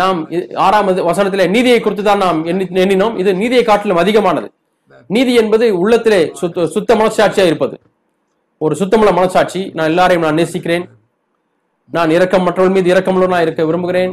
[0.00, 0.18] நாம்
[0.58, 2.40] ஆறாம் வசனத்திலே நீதியை குறித்து தான் நாம்
[2.50, 4.48] எண்ணினோம் இது நீதியை காட்டிலும் அதிகமானது
[5.10, 7.76] நீதி என்பது உள்ளத்திலே சுத்த சுத்த மனசாட்சியா இருப்பது
[8.60, 10.84] ஒரு சுத்தமுள்ள மனசாட்சி நான் எல்லாரையும் நான் நேசிக்கிறேன்
[11.90, 14.12] நான் இறக்கம் மற்றவர்கள் மீது இரக்கமுள்ள நான் இருக்க விரும்புகிறேன்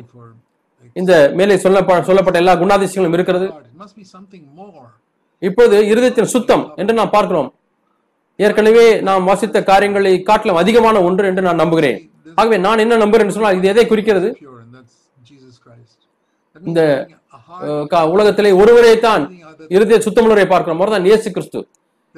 [0.96, 3.48] இந்த மேலே சொல்ல சொல்லப்பட்ட எல்லா குணாதிசயங்களும் இருக்கிறது
[5.42, 7.50] இப்போது இருதயத்தின் சுத்தம் என்று நாம் பார்க்கிறோம்
[8.40, 12.00] ஏற்கனவே நாம் வாசித்த காரியங்களை காட்டிலும் அதிகமான ஒன்று என்று நான் நம்புகிறேன்
[12.38, 14.30] ஆகவே நான் என்ன என்று சொன்னால் இது எதை குறிக்கிறது
[16.62, 16.82] இந்த
[18.12, 19.24] உலகத்திலே ஒருவரை தான்
[19.72, 21.60] இருதய சுத்தமுள்ளரை பார்க்கிறோம் தான் இயேசு கிறிஸ்து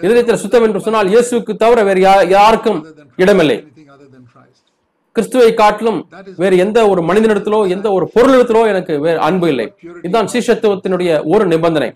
[0.00, 2.02] இருதயத்தில் சுத்தம் என்று சொன்னால் இயேசுக்கு தவிர வேறு
[2.30, 2.80] யாருக்கும்
[3.20, 3.58] இடமில்லை
[5.16, 6.00] கிறிஸ்துவை காட்டிலும்
[6.38, 9.66] வேறு எந்த ஒரு மனிதனிடத்திலோ எந்த ஒரு பொருளிடத்திலோ எனக்கு வேறு அன்பு இல்லை
[10.04, 11.90] இதுதான் சீஷத்துவத்தினுடைய ஒரு நிபந்தனை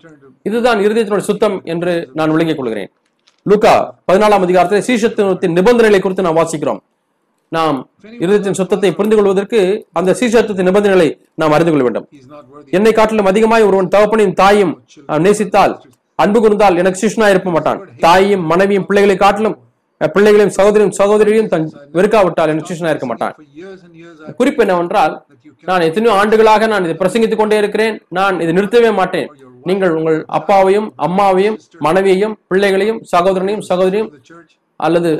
[0.46, 2.90] இதுதான் இருதயத்தினுடைய சுத்தம் என்று நான் விளங்கிக் கொள்கிறேன்
[3.46, 3.74] லூகா
[4.08, 6.80] பதினாலாம் அதிகாரத்தில் சீஷத்துவத்தின் நிபந்தனைகளை குறித்து நான் வாசிக்கிறோம்
[7.52, 7.78] நாம்
[8.20, 9.58] இருதயத்தின் சுத்தத்தை புரிந்து கொள்வதற்கு
[9.92, 11.08] அந்த சீசத்துவத்தின் நிபந்தனைகளை
[11.34, 12.06] நாம் அறிந்து கொள்ள வேண்டும்
[12.72, 14.72] என்னை காட்டிலும் அதிகமாய் ஒருவன் தகப்பனையும் தாயும்
[15.24, 15.74] நேசித்தால்
[16.18, 19.58] அன்பு கூர்ந்தால் எனக்கு சிஷனா இருப்ப மாட்டான் தாயும் மனைவியும் பிள்ளைகளை காட்டிலும்
[20.00, 21.66] பிள்ளைகளையும் சகோதரியும் சகோதரியும் தன்
[21.94, 23.34] வெறுக்காவிட்டால் எனக்கு சிஷனா இருக்க மாட்டான்
[24.38, 25.12] குறிப்பு என்னவென்றால்
[25.64, 29.28] நான் எத்தனையோ ஆண்டுகளாக நான் இதை பிரசங்கித்துக் கொண்டே இருக்கிறேன் நான் இதை நிறுத்தவே மாட்டேன்
[29.64, 34.10] நீங்கள் உங்கள் அப்பாவையும் அம்மாவையும் மனைவியையும் பிள்ளைகளையும் சகோதரனையும் சகோதரியும்
[34.82, 35.10] அல்லது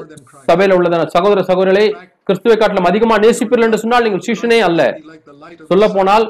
[0.48, 1.86] சபையில உள்ளதான சகோதர சகோதரிகளை
[2.22, 4.82] கிறிஸ்துவை காட்டிலும் அதிகமா நேசிப்பீர்கள் என்று சொன்னால் நீங்கள் சீஷனே அல்ல
[5.70, 6.26] சொல்ல போனால்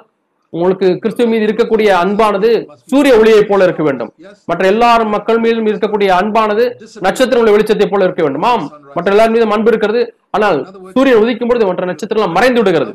[0.53, 2.49] உங்களுக்கு கிறிஸ்துவ மீது இருக்கக்கூடிய அன்பானது
[2.91, 4.11] சூரிய ஒளியை போல இருக்க வேண்டும்
[4.49, 6.65] மற்ற எல்லாரும் மக்கள் மீதும் இருக்கக்கூடிய அன்பானது
[7.07, 8.67] நட்சத்திரங்களுடைய வெளிச்சத்தை போல இருக்க வேண்டும் ஆம்
[8.97, 10.03] மற்ற எல்லாரும் மீதும் அன்பு இருக்கிறது
[10.31, 10.59] ஆனால்
[10.91, 12.93] சூரியன் உதிக்கும் பொழுது மற்ற நட்சத்திரம் மறைந்து விடுகிறது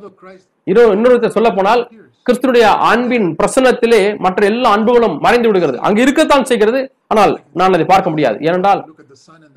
[0.68, 1.82] இன்னொரு சொல்ல போனால்
[2.28, 6.80] கிறிஸ்துடைய அன்பின் பிரசனத்திலே மற்ற எல்லா அன்புகளும் மறைந்து விடுகிறது அங்கு இருக்கத்தான் செய்கிறது
[7.08, 8.80] ஆனால் நான் அதை பார்க்க முடியாது ஏனென்றால்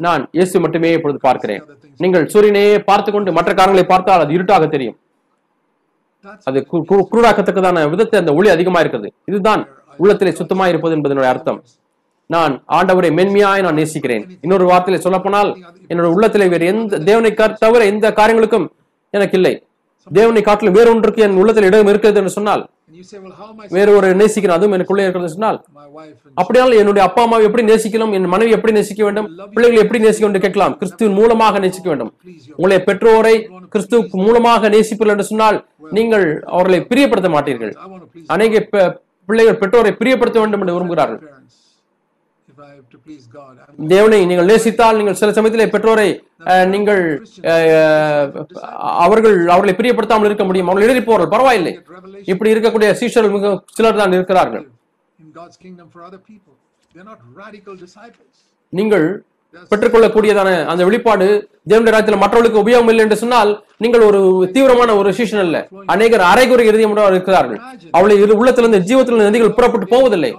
[0.00, 1.62] நான் இயேசு மட்டுமே இப்பொழுது பார்க்கிறேன்
[2.00, 4.98] நீங்கள் சூரியனையே பார்த்து கொண்டு மற்ற காரங்களை பார்த்தால் அது இருட்டாக தெரியும்
[6.46, 6.58] அது
[7.08, 9.62] குருடாக்கத்தக்கதான விதத்தை அந்த ஒளி அதிகமா இருக்கிறது இதுதான்
[9.98, 11.60] உள்ளத்திலே சுத்தமா இருப்பது என்பதனுடைய அர்த்தம்
[12.30, 15.50] நான் ஆண்டவரை மென்மையாய் நான் நேசிக்கிறேன் இன்னொரு வார்த்தையில சொல்லப்போனால்
[15.90, 17.32] என்னோட உள்ளத்திலே வேறு எந்த தேவனை
[17.58, 18.68] தவிர எந்த காரியங்களுக்கும்
[19.14, 19.54] எனக்கு இல்லை
[20.08, 22.62] தேவனை காட்டிலும் வேறு ஒன்றுக்கு என் உள்ளத்தில் இடம் இருக்கிறது என்று சொன்னால்
[23.70, 25.58] வேறு ஒரு நேசிக்கிறேன் அதுவும் எனக்குள்ளே இருக்கிறது சொன்னால்
[26.36, 30.44] அப்படியால் என்னுடைய அப்பா அம்மாவை எப்படி நேசிக்கலாம் என் மனைவி எப்படி நேசிக்க வேண்டும் பிள்ளைகளை எப்படி நேசிக்க வேண்டும்
[30.46, 32.10] கேட்கலாம் கிறிஸ்துவின் மூலமாக நேசிக்க வேண்டும்
[32.50, 33.34] உங்களுடைய பெற்றோரை
[33.74, 35.58] கிறிஸ்து மூலமாக நேசிப்பீர்கள் என்று சொன்னால்
[35.90, 37.72] நீங்கள் அவர்களை பிரியப்படுத்த மாட்டீர்கள்
[38.28, 38.64] அநேக
[39.28, 41.22] பிள்ளைகள் பெற்றோரை பிரியப்படுத்த வேண்டும் என்று விரும்புகிறார்கள்
[43.90, 46.08] தேவனை நீங்கள் நேசித்தால் நீங்கள் சில சமயத்தில் பெற்றோரை
[46.66, 47.02] நீங்கள்
[49.00, 51.74] அவர்கள் அவர்களை பிரியப்படுத்தாமல் இருக்க முடியும் அவர்கள் எழுதி போவார்கள் பரவாயில்லை
[52.26, 54.66] இப்படி இருக்கக்கூடிய சீஷர்கள் மிக சிலர் தான் இருக்கிறார்கள்
[58.72, 59.06] நீங்கள்
[59.70, 61.26] பெற்றுக்கொள்ளக்கூடியதான அந்த வெளிப்பாடு
[61.70, 63.50] தேவனுடைய ராஜ்யத்தில் மற்றவர்களுக்கு உபயோகம் இல்லை என்று சொன்னால்
[63.76, 64.20] நீங்கள் ஒரு
[64.52, 65.58] தீவிரமான ஒரு சீஷன் அல்ல
[65.86, 67.60] அநேகர் அரைகுறை இறுதியம் இருக்கிறார்கள்
[67.90, 70.32] அவளை உள்ளத்திலிருந்து ஜீவத்திலிருந்து நதிகள் புறப்பட்டு போவதில்லை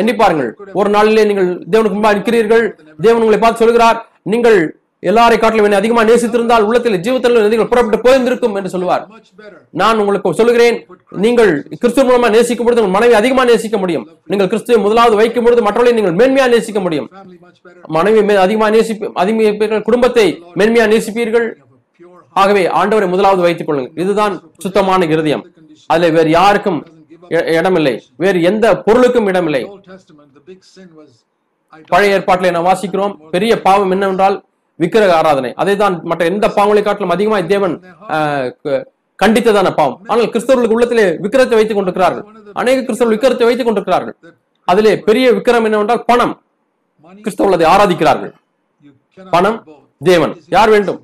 [0.00, 0.50] எண்ணி பாருங்கள்
[0.72, 2.64] ஒரு நாளிலே நீங்கள் தேவனுக்கு முன்பாக நிற்கிறீர்கள்
[3.00, 3.98] தேவன் உங்களை பார்த்து சொல்கிறார்
[4.26, 4.58] நீங்கள்
[5.02, 9.04] எல்லாரை காட்டிலும் என்னை அதிகமா நேசித்திருந்தால் உள்ளத்தில் ஜீவத்தில் நதிகள் புறப்பட்டு போயிருந்திருக்கும் என்று சொல்லுவார்
[9.74, 10.76] நான் உங்களுக்கு சொல்கிறேன்
[11.24, 11.50] நீங்கள்
[11.80, 15.96] கிறிஸ்துவ மூலமா நேசிக்கும் பொழுது உங்கள் மனைவி அதிகமா நேசிக்க முடியும் நீங்கள் கிறிஸ்துவை முதலாவது வைக்கும் பொழுது மற்றவர்களை
[15.98, 17.08] நீங்கள் மேன்மையா நேசிக்க முடியும்
[17.90, 20.26] மனைவி அதிகமா நேசிப்பு அதிகமாக குடும்பத்தை
[20.60, 21.48] மேன்மையா நேசிப்பீர்கள்
[22.36, 25.42] ஆகவே ஆண்டவரை முதலாவது வைத்துக் கொள்ளுங்கள் இதுதான் சுத்தமான இருதயம்
[25.90, 26.78] அதுல வேறு யாருக்கும்
[27.52, 29.62] இடமில்லை வேறு எந்த பொருளுக்கும் இடமில்லை
[31.88, 34.36] பழைய ஏற்பாட்டில் நாம் வாசிக்கிறோம் பெரிய பாவம் என்னவென்றால்
[34.78, 37.74] விக்கிரக ஆராதனை அதை தான் மற்ற எந்த பாவங்களை காட்டிலும் அதிகமாய் தேவன்
[39.18, 42.24] கண்டித்ததான பாவம் ஆனால் கிறிஸ்தவர்களுக்கு உள்ளத்திலே விக்கிரத்தை வைத்துக் கொண்டிருக்கிறார்கள்
[42.56, 44.16] அநேக கிறிஸ்தவர்கள் விக்கிரத்தை வைத்துக் கொண்டிருக்கிறார்கள்
[44.68, 46.34] அதிலே பெரிய விக்கிரம் என்னவென்றால் பணம்
[47.18, 48.32] கிறிஸ்தவர்களை ஆராதிக்கிறார்கள்
[49.18, 49.58] பணம்
[50.00, 51.00] தேவன் யார் வேண்டும்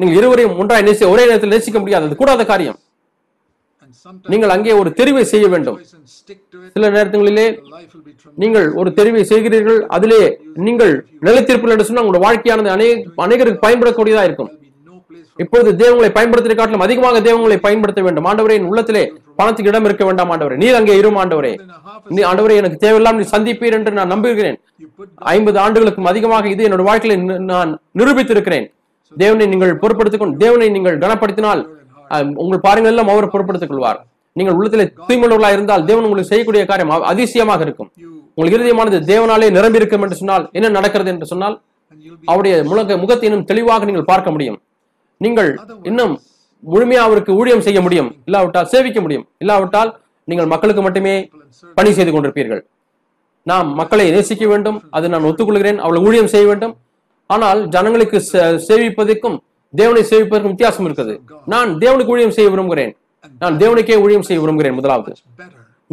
[0.00, 2.78] நீங்கள் இருவரையும் ஒன்றாய் நேசி ஒரே நேரத்தில் நேசிக்க முடியாது அது கூடாத காரியம்
[4.24, 5.78] நீங்கள் அங்கே ஒரு தெரிவை செய்ய வேண்டும்
[6.74, 7.46] சில நேரங்களிலே
[8.38, 10.22] நீங்கள் ஒரு தெரிவை செய்கிறீர்கள் அதிலே
[10.60, 10.92] நீங்கள்
[11.22, 14.52] நிலைத்திருப்பீர்கள் என்று சொன்னால் உங்களுடைய வாழ்க்கையானது அநேக அநேகருக்கு பயன்படக்கூடியதா இருக்கும்
[15.38, 19.02] இப்பொழுது தேவங்களை பயன்படுத்துவதை காட்டிலும் அதிகமாக தேவங்களை பயன்படுத்த வேண்டும் ஆண்டவரே என் உள்ளத்திலே
[19.38, 21.52] பணத்துக்கு இடம் இருக்க வேண்டாம் ஆண்டவரே நீர் அங்கே இரும் ஆண்டவரே
[22.08, 24.58] நீ ஆண்டவரே எனக்கு தேவையில்லாம் நீ சந்திப்பீர் என்று நான் நம்புகிறேன்
[25.32, 28.68] ஐம்பது ஆண்டுகளுக்கும் அதிகமாக இது என்னோட வாழ்க்கையில நான் நிரூபித்திருக்கிறேன்
[29.12, 31.62] தேவனை நீங்கள் பொருட்படுத்திக் கொண்டு தேவனை நீங்கள் கனப்படுத்தினால்
[32.22, 34.00] உங்கள் எல்லாம் அவர் பொருட்படுத்திக் கொள்வார்
[34.36, 37.90] நீங்கள் உள்ளத்திலே தூய்மையுள்ளவர்களா இருந்தால் தேவன் உங்களுக்கு செய்யக்கூடிய காரியம் அதிசயமாக இருக்கும்
[38.34, 41.56] உங்களுக்கு இறுதியமானது தேவனாலே நிரம்பி இருக்கும் என்று சொன்னால் என்ன நடக்கிறது என்று சொன்னால்
[42.24, 44.58] அவருடைய முழங்க முகத்தை தெளிவாக நீங்கள் பார்க்க முடியும்
[45.20, 45.50] நீங்கள்
[45.82, 46.14] இன்னும்
[46.62, 49.90] முழுமையா அவருக்கு ஊழியம் செய்ய முடியும் இல்லாவிட்டால் சேவிக்க முடியும் இல்லாவிட்டால்
[50.24, 51.14] நீங்கள் மக்களுக்கு மட்டுமே
[51.76, 52.62] பணி செய்து கொண்டிருப்பீர்கள்
[53.46, 56.74] நாம் மக்களை நேசிக்க வேண்டும் அது நான் ஒத்துக்கொள்கிறேன் அவளை ஊழியம் செய்ய வேண்டும்
[57.26, 58.18] ஆனால் ஜனங்களுக்கு
[58.66, 59.36] சேவிப்பதற்கும்
[59.74, 61.14] தேவனை சேவிப்பதற்கு வித்தியாசம் இருக்குது
[61.46, 62.92] நான் தேவனுக்கு ஊழியம் செய்ய விரும்புகிறேன்
[63.40, 65.12] நான் தேவனுக்கே ஊழியம் செய்ய விரும்புகிறேன் முதலாவது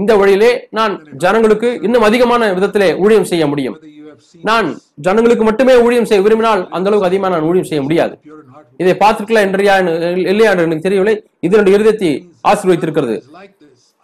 [0.00, 3.78] இந்த வழியிலே நான் ஜனங்களுக்கு இன்னும் அதிகமான விதத்திலே ஊழியம் செய்ய முடியும்
[4.44, 4.68] நான்
[5.00, 8.14] ஜனங்களுக்கு மட்டுமே ஊழியம் செய்ய விரும்பினால் அந்த அளவுக்கு அதிகமா நான் ஊழியம் செய்ய முடியாது
[8.80, 9.76] இதை பார்த்துருக்கலாம் என்றியா
[10.26, 11.16] இல்லையா என்று எனக்கு தெரியவில்லை
[11.42, 12.12] இது ரெண்டு இருதயத்தை
[12.52, 13.16] ஆசீர்வதித்திருக்கிறது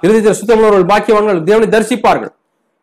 [0.00, 2.34] இருதயத்தில் சுத்தமுள்ளவர்கள் பாக்கியவான்கள் தேவனை தரிசிப்பார்கள்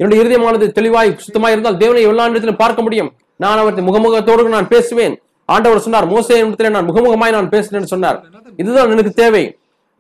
[0.01, 3.11] என்னுடைய இருதயமானது தெளிவாய் சுத்தமாக இருந்தால் தேவனை எல்லா இடத்திலும் பார்க்க முடியும்
[3.41, 5.15] நான் அவற்றை முகமுகத்தோடு நான் பேசுவேன்
[5.49, 8.19] ஆண்டவர் சொன்னார் மோசே இடத்துல நான் முகமுகமாய் நான் பேசினேன் சொன்னார்
[8.57, 9.45] இதுதான் எனக்கு தேவை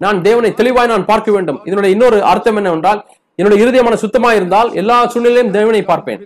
[0.00, 3.02] நான் தேவனை தெளிவாய் நான் பார்க்க வேண்டும் இதனுடைய இன்னொரு அர்த்தம் என்னவென்றால்
[3.38, 6.20] என்னுடைய இருதயமான சுத்தமா இருந்தால் எல்லா சூழ்நிலையும் தேவனை பார்ப்பேன்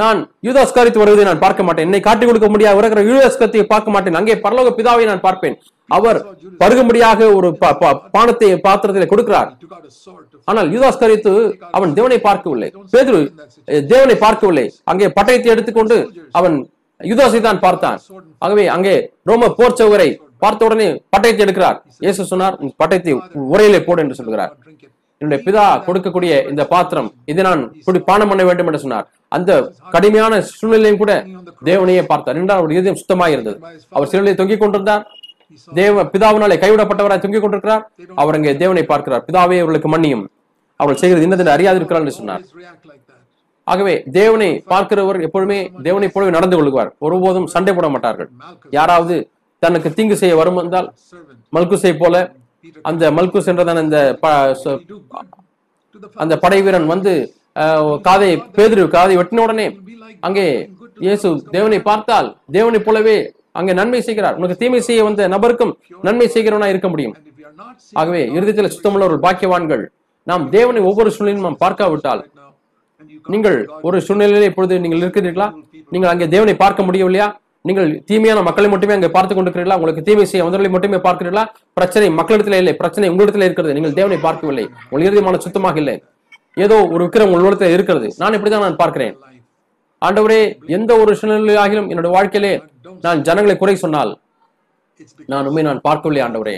[0.00, 4.36] நான் யூதாஸ்காரித்து வருவதை நான் பார்க்க மாட்டேன் என்னை காட்டிக் கொடுக்க முடியாது இருக்கிற யூதாஸ்கரத்தை பார்க்க மாட்டேன் அங்கே
[4.44, 5.56] பரலோக பிதாவை நான் பார்ப்பேன்
[5.90, 6.18] அவர்
[6.60, 7.48] பருகும்படியாக ஒரு
[8.14, 9.50] பானத்தை பாத்திரத்தில் கொடுக்கிறார்
[10.48, 11.32] ஆனால் யூதாஸ் கரித்து
[11.70, 13.20] அவன் தேவனை பார்க்கவில்லை பேதுரு
[13.88, 15.98] தேவனை பார்க்கவில்லை அங்கே பட்டயத்தை எடுத்துக்கொண்டு
[16.32, 16.56] அவன்
[17.00, 17.98] யுதாசை தான் பார்த்தான்
[18.38, 18.94] ஆகவே அங்கே
[19.26, 20.08] ரோம போர் சவுகரை
[20.42, 23.14] பார்த்த உடனே பட்டயத்தை எடுக்கிறார் இயேசு சொன்னார் பட்டயத்தை
[23.46, 24.52] உரையிலே போடு என்று சொல்கிறார்
[25.20, 29.50] என்னுடைய பிதா கொடுக்கக்கூடிய இந்த பாத்திரம் இதை நான் இப்படி பானம் பண்ண வேண்டும் என்று சொன்னார் அந்த
[29.90, 31.12] கடுமையான சூழ்நிலையும் கூட
[31.64, 33.58] தேவனையே பார்த்தார் என்றால் அவர் இதயம் சுத்தமாக இருந்தது
[33.92, 35.04] அவர் சிறுநிலையை தொங்கிக் கொண்டிருந்தார்
[35.70, 37.84] தேவ பிதாவினாலே கைவிடப்பட்டவராய் தொங்கிக் கொண்டிருக்கிறார்
[38.16, 40.24] அவர் அங்கே தேவனை பார்க்கிறார் பிதாவே அவர்களுக்கு மன்னியும்
[40.80, 42.42] அவள் செய்கிறது இன்னதென்று அறியாதிருக்கிறார் என்று சொன்னார்
[43.66, 48.30] ஆகவே தேவனை பார்க்கிறவர் எப்பொழுதுமே தேவனை போலவே நடந்து கொள்கிறார் ஒருபோதும் சண்டை போட மாட்டார்கள்
[48.70, 49.16] யாராவது
[49.62, 50.88] தனக்கு தீங்கு செய்ய வரும் என்றால்
[51.52, 52.16] மல்குசை போல
[52.84, 53.98] அந்த மல்கு என்றதான இந்த
[56.16, 57.12] அந்த படை வீரன் வந்து
[58.02, 59.66] காதை பேதிரு காதை வெட்டின உடனே
[60.20, 60.44] அங்கே
[61.00, 63.16] இயேசு தேவனை பார்த்தால் தேவனை போலவே
[63.52, 65.72] அங்கே நன்மை செய்கிறார் உனக்கு தீமை செய்ய வந்த நபருக்கும்
[66.00, 67.16] நன்மை செய்கிறவனா இருக்க முடியும்
[67.92, 69.82] ஆகவே இறுதியில் சுத்தமுள்ளவர்கள் பாக்கியவான்கள்
[70.26, 72.22] நாம் தேவனை ஒவ்வொரு சூழலிலும் நாம் பார்க்காவிட்டால்
[73.26, 73.68] நீங்கள்
[73.82, 75.48] ஒரு சூழ்நிலையில் இப்பொழுது நீங்கள் இருக்கிறீர்களா
[75.90, 77.28] நீங்கள் அங்கே தேவனை பார்க்க முடியவில்லையா
[77.62, 81.44] நீங்கள் தீமையான மக்களை மட்டுமே அங்கே பார்த்துக் கொண்டிருக்கிறீர்களா உங்களுக்கு தீமை செய்ய வந்தவர்களை மட்டுமே பார்க்கிறீர்களா
[81.72, 84.66] பிரச்சனை மக்களிடத்தில் இல்லை பிரச்சனை உங்களிடத்தில் இருக்கிறது நீங்கள் தேவனை பார்க்கவில்லை
[84.90, 86.02] உங்கள் சுத்தமாக இல்லை
[86.56, 89.16] ஏதோ ஒரு விக்கிரம் உங்களிடத்தில் இருக்கிறது நான் இப்படிதான் நான் பார்க்கிறேன்
[90.02, 90.40] ஆண்டவரே
[90.66, 92.52] எந்த ஒரு சூழ்நிலையாகிலும் என்னுடைய வாழ்க்கையிலே
[93.00, 94.20] நான் ஜனங்களை குறை சொன்னால்
[95.26, 96.58] நான் உண்மை நான் பார்க்கவில்லை ஆண்டவரே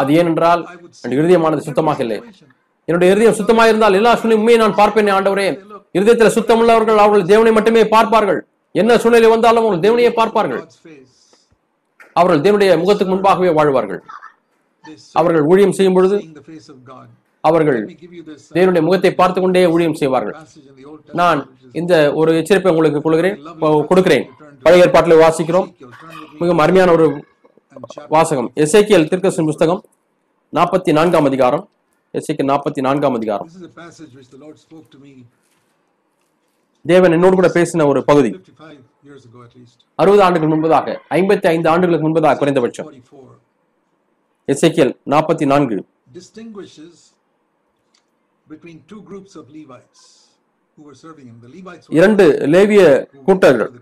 [0.00, 0.68] அது ஏனென்றால்
[1.08, 2.18] இறுதியமானது சுத்தமாக இல்லை
[2.90, 5.46] என்னுடைய இருதயம் சுத்தமாக இருந்தால் எல்லா சூழ்நிலையும் உண்மையை நான் பார்ப்பேன் ஆண்டவரே
[5.94, 8.40] இருதயத்தில் சுத்தமுள்ளவர்கள் அவர்கள் தேவனை மட்டுமே பார்ப்பார்கள்
[8.74, 10.62] என்ன சூழ்நிலை வந்தாலும் அவர்கள் தேவனையே பார்ப்பார்கள்
[12.16, 14.00] அவர்கள் தேவனுடைய முகத்துக்கு முன்பாகவே வாழ்வார்கள்
[15.14, 16.16] அவர்கள் ஊழியம் செய்யும் பொழுது
[17.44, 17.80] அவர்கள்
[18.54, 20.36] தேவனுடைய முகத்தை பார்த்து கொண்டே ஊழியம் செய்வார்கள்
[21.12, 21.40] நான்
[21.74, 23.36] இந்த ஒரு எச்சரிப்பை உங்களுக்கு கொள்கிறேன்
[23.90, 24.26] கொடுக்கிறேன்
[24.64, 25.68] பழைய ஏற்பாட்டில் வாசிக்கிறோம்
[26.40, 27.06] மிகவும் அருமையான ஒரு
[28.10, 29.80] வாசகம் எஸ்ஐக்கியல் திருக்கசின் புஸ்தகம்
[30.52, 31.64] நாற்பத்தி நான்காம் அதிகாரம்
[32.14, 33.50] எஸ்ஐக்கு நாற்பத்தி நான்காம் அதிகாரம்
[36.84, 38.30] தேவன் என்னோடு கூட பேசின ஒரு பகுதி
[39.98, 42.88] அறுபது ஆண்டுகள் முன்பதாக ஐம்பத்தி ஐந்து ஆண்டுகளுக்கு முன்பதாக குறைந்தபட்சம்
[44.48, 45.78] எஸ்ஐக்கியல் நாற்பத்தி நான்கு
[51.92, 52.82] இரண்டு லேவிய
[53.26, 53.72] கூட்டர்கள்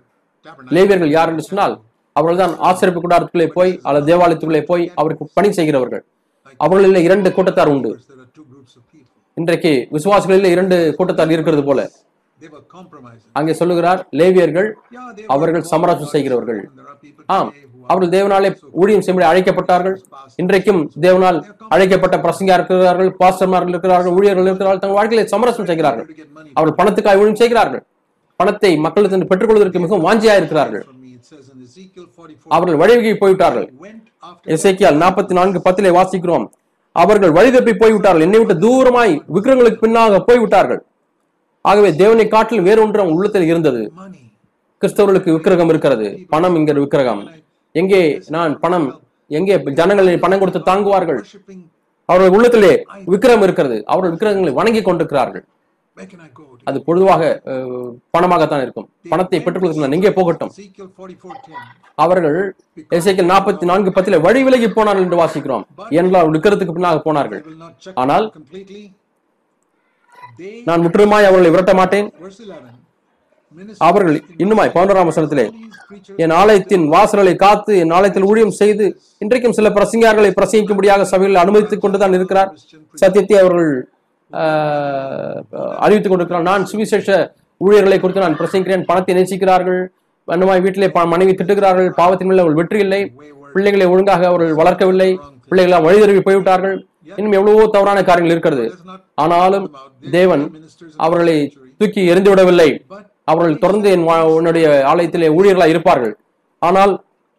[0.69, 1.75] லேவியர்கள் யார் என்று சொன்னால்
[2.17, 6.05] அவர்கள் தான் ஆசிரியப்பு கூடாரத்துக்குள்ளே போய் அல்லது தேவாலயத்துக்குள்ளே போய் அவருக்கு பணி செய்கிறவர்கள்
[6.61, 7.91] அவர்களில் இரண்டு கூட்டத்தார் உண்டு
[9.37, 11.81] இன்றைக்கு விசுவாசிகளில் இரண்டு கூட்டத்தார் இருக்கிறது போல
[13.33, 14.69] அங்கே சொல்லுகிறார் லேவியர்கள்
[15.29, 16.61] அவர்கள் சமராசம் செய்கிறவர்கள்
[17.29, 17.51] ஆம்
[17.87, 18.51] அவர்கள் தேவனாலே
[18.73, 19.97] ஊழியம் செய்ய அழைக்கப்பட்டார்கள்
[20.39, 21.39] இன்றைக்கும் தேவனால்
[21.69, 26.09] அழைக்கப்பட்ட பிரசங்க இருக்கிறார்கள் பாஸ்டர்மார்கள் இருக்கிறார்கள் ஊழியர்கள் இருக்கிறார்கள் தங்கள் வாழ்க்கையில சமரசம் செய்கிறார்கள்
[26.57, 27.83] அவர்கள் பணத்துக்காக ஊழியம் செய்கிறார்கள்
[28.41, 30.85] பணத்தை மக்களுக்கு பெற்றுக்கொள்வதற்கு மிகவும் வாஞ்சியா இருக்கிறார்கள்
[32.51, 33.69] அவர்கள் வழிவகை போய்விட்டார்கள்
[34.55, 36.47] இசைக்கியால் நாற்பத்தி நான்கு பத்திலே வாசிக்கிறோம்
[36.97, 40.81] அவர்கள் வழிதப்பி போய்விட்டார்கள் என்னை விட்டு தூரமாய் விக்கிரங்களுக்கு பின்னாக போய்விட்டார்கள்
[41.65, 43.83] ஆகவே தேவனை காட்டில் வேறொன்று அவங்க உள்ளத்தில் இருந்தது
[44.83, 47.23] கிறிஸ்தவர்களுக்கு விக்கிரகம் இருக்கிறது பணம் என்கிற விக்கிரகம்
[47.75, 48.01] எங்கே
[48.29, 48.89] நான் பணம்
[49.31, 51.21] எங்கே ஜனங்களை பணம் கொடுத்து தாங்குவார்கள்
[52.09, 52.73] அவர்கள் உள்ளத்திலே
[53.07, 55.45] விக்கிரம் இருக்கிறது அவர்கள் விக்கிரகங்களை வணங்கி கொண்டிருக்கிறார்கள்
[56.65, 57.23] அது பொதுவாக
[58.11, 60.53] பணமாகத்தான் இருக்கும் பணத்தை பெற்றுக்கொள்ள எங்கே போகட்டும்
[61.99, 62.39] அவர்கள்
[62.91, 65.65] இசைக்கல் நாற்பத்தி நான்கு பத்தில வழி விலகி போனார்கள் என்று வாசிக்கிறோம்
[65.99, 67.43] என்றால் இருக்கிறதுக்கு பின்னாக போனார்கள்
[67.97, 68.27] ஆனால்
[70.67, 72.09] நான் முற்றிலுமாய் அவர்களை விரட்ட மாட்டேன்
[73.81, 75.45] அவர்கள் இன்னுமாய் பவுண்டராம சனத்திலே
[76.17, 78.87] என் ஆலயத்தின் வாசல்களை காத்து என் ஆலயத்தில் ஊழியம் செய்து
[79.19, 82.51] இன்றைக்கும் சில பிரசங்கியார்களை பிரசங்கிக்கும்படியாக சபையில் அனுமதித்துக் கொண்டுதான் இருக்கிறார்
[82.95, 83.73] சத்தியத்தை அவர்கள்
[85.79, 87.35] அறிவித்துக் கொண்டிருக்கிறார் நான் சுவிசேஷ
[87.59, 89.81] ஊழியர்களை குறித்து நான் பிரசங்கிறேன் பணத்தை நேசிக்கிறார்கள்
[90.29, 93.13] வண்ணமாய் வீட்டிலே மனைவி திட்டுகிறார்கள் பாவத்தின் மேல் அவள் வெற்றி இல்லை
[93.53, 95.11] பிள்ளைகளை ஒழுங்காக அவர்கள் வளர்க்கவில்லை
[95.51, 96.85] வழி வழிதறவி போய்விட்டார்கள்
[97.17, 98.67] இன்னும் எவ்வளவோ தவறான காரியங்கள் இருக்கிறது
[99.15, 99.67] ஆனாலும்
[100.11, 100.45] தேவன்
[100.97, 101.37] அவர்களை
[101.79, 102.69] தூக்கி எரிந்து விடவில்லை
[103.25, 104.07] அவர்கள் தொடர்ந்து என்
[104.29, 106.15] உன்னுடைய ஆலயத்திலே ஊழியர்களாக இருப்பார்கள்
[106.59, 107.01] ஆனால்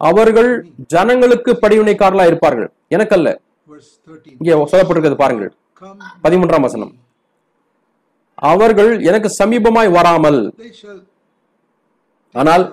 [0.00, 0.66] அவர்கள்
[0.88, 3.30] ஜனங்களுக்கு படிவினைக்காரர்களா இருப்பார்கள் எனக்கல்ல
[4.32, 5.52] இங்கே சொல்லப்பட்டிருக்கிறது பாருங்கள்
[6.24, 6.94] பதிமூன்றாம் வசனம்
[8.48, 10.40] அவர்கள் எனக்கு சமீபமாய் வராமல்
[12.36, 12.64] ஆனால்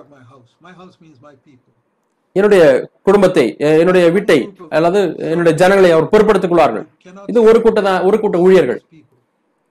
[2.35, 2.63] என்னுடைய
[3.01, 3.43] குடும்பத்தை
[3.79, 4.37] என்னுடைய வீட்டை
[4.69, 4.99] அல்லது
[5.29, 6.85] என்னுடைய ஜனங்களை அவர் பொருட்படுத்திக் கொள்வார்கள்
[7.27, 8.81] இது ஒரு கூட்டம் ஒரு கூட்ட ஊழியர்கள்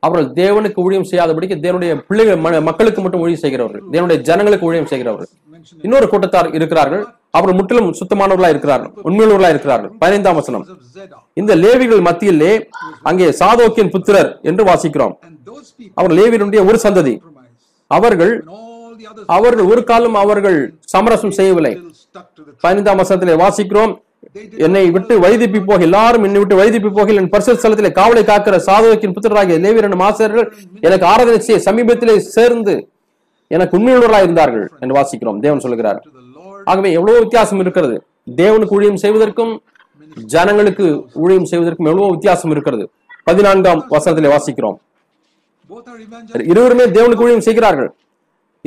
[0.07, 5.31] அவர்கள் தேவனுக்கு ஊழியம் செய்யாதபடிக்கு தேவனுடைய பிள்ளைகள் மக்களுக்கு மட்டும் ஊழியம் செய்கிறவர்கள் தேவனுடைய ஜனங்களுக்கு ஊழியம் செய்கிறவர்கள்
[5.85, 7.05] இன்னொரு கூட்டத்தார் இருக்கிறார்கள்
[7.35, 10.65] அவர்கள் முற்றிலும் சுத்தமானவர்களா இருக்கிறார்கள் உண்மையுள்ளவர்களா இருக்கிறார்கள் பதினைந்தாம் வசனம்
[11.35, 12.53] இந்த லேவிகள் மத்தியிலே
[13.03, 15.15] அங்கே சாதோக்கியின் புத்திரர் என்று வாசிக்கிறோம்
[15.99, 17.15] அவர் லேவியனுடைய ஒரு சந்ததி
[17.91, 18.33] அவர்கள்
[19.29, 20.59] அவர்கள் ஒரு காலம் அவர்கள்
[20.93, 21.75] சமரசம் செய்யவில்லை
[22.65, 23.93] பதினைந்தாம் வசனத்திலே வாசிக்கிறோம்
[24.65, 29.15] என்னை விட்டு வைதிப்பி போக எல்லாரும் என்னை விட்டு வைதிப்பி போக என் பரிசு ஸ்தலத்திலே காவலை காக்கிற சாதவக்கின்
[29.17, 30.49] புத்திரராகிய லேவியர் என்னும் ஆசிரியர்கள்
[30.87, 32.75] எனக்கு ஆராதனை செய்ய சமீபத்திலே சேர்ந்து
[33.51, 36.01] எனக்கு உண்மையுள்ளவர்களாக இருந்தார்கள் என்று வாசிக்கிறோம் தேவன் சொல்கிறார்
[36.67, 37.97] ஆகவே எவ்வளவு வித்தியாசம் இருக்கிறது
[38.37, 39.53] தேவனுக்கு ஊழியம் செய்வதற்கும்
[40.29, 40.87] ஜனங்களுக்கு
[41.17, 42.85] ஊழியம் செய்வதற்கும் எவ்வளவு வித்தியாசம் இருக்கிறது
[43.27, 44.77] பதினான்காம் வசனத்திலே வாசிக்கிறோம்
[46.47, 47.91] இருவருமே தேவனுக்கு ஊழியம் செய்கிறார்கள்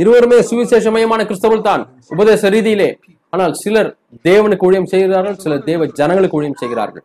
[0.00, 1.82] இருவருமே சுவிசேஷமயமான கிறிஸ்தவர்கள் தான்
[2.10, 2.90] உபதேச ரீதியிலே
[3.34, 3.90] ஆனால் சிலர்
[4.26, 7.05] தேவனுக்கு ஊழியம் செய்கிறார்கள் சிலர் தேவ ஜனங்களுக்கு ஊழியம் செய்கிறார்கள்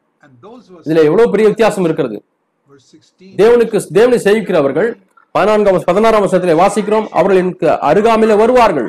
[0.87, 2.19] இதுல எவ்வளவு பெரிய வித்தியாசம் இருக்கிறது
[3.37, 4.89] தேவனுக்கு தேவனை சேவிக்கிறவர்கள்
[5.35, 8.89] பதினான்காம் பதினாறாம் வருஷத்துல வாசிக்கிறோம் அவர்கள் எனக்கு அருகாமையில வருவார்கள்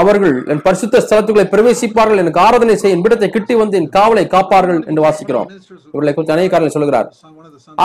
[0.00, 4.80] அவர்கள் என் பரிசுத்த ஸ்தலத்துக்குள்ளே பிரவேசிப்பார்கள் எனக்கு ஆராதனை செய்ய என் விடத்தை கிட்டி வந்து என் காவலை காப்பார்கள்
[4.86, 5.48] என்று வாசிக்கிறோம்
[5.86, 7.08] இவர்களை குறித்து அநேக காரணம் சொல்கிறார்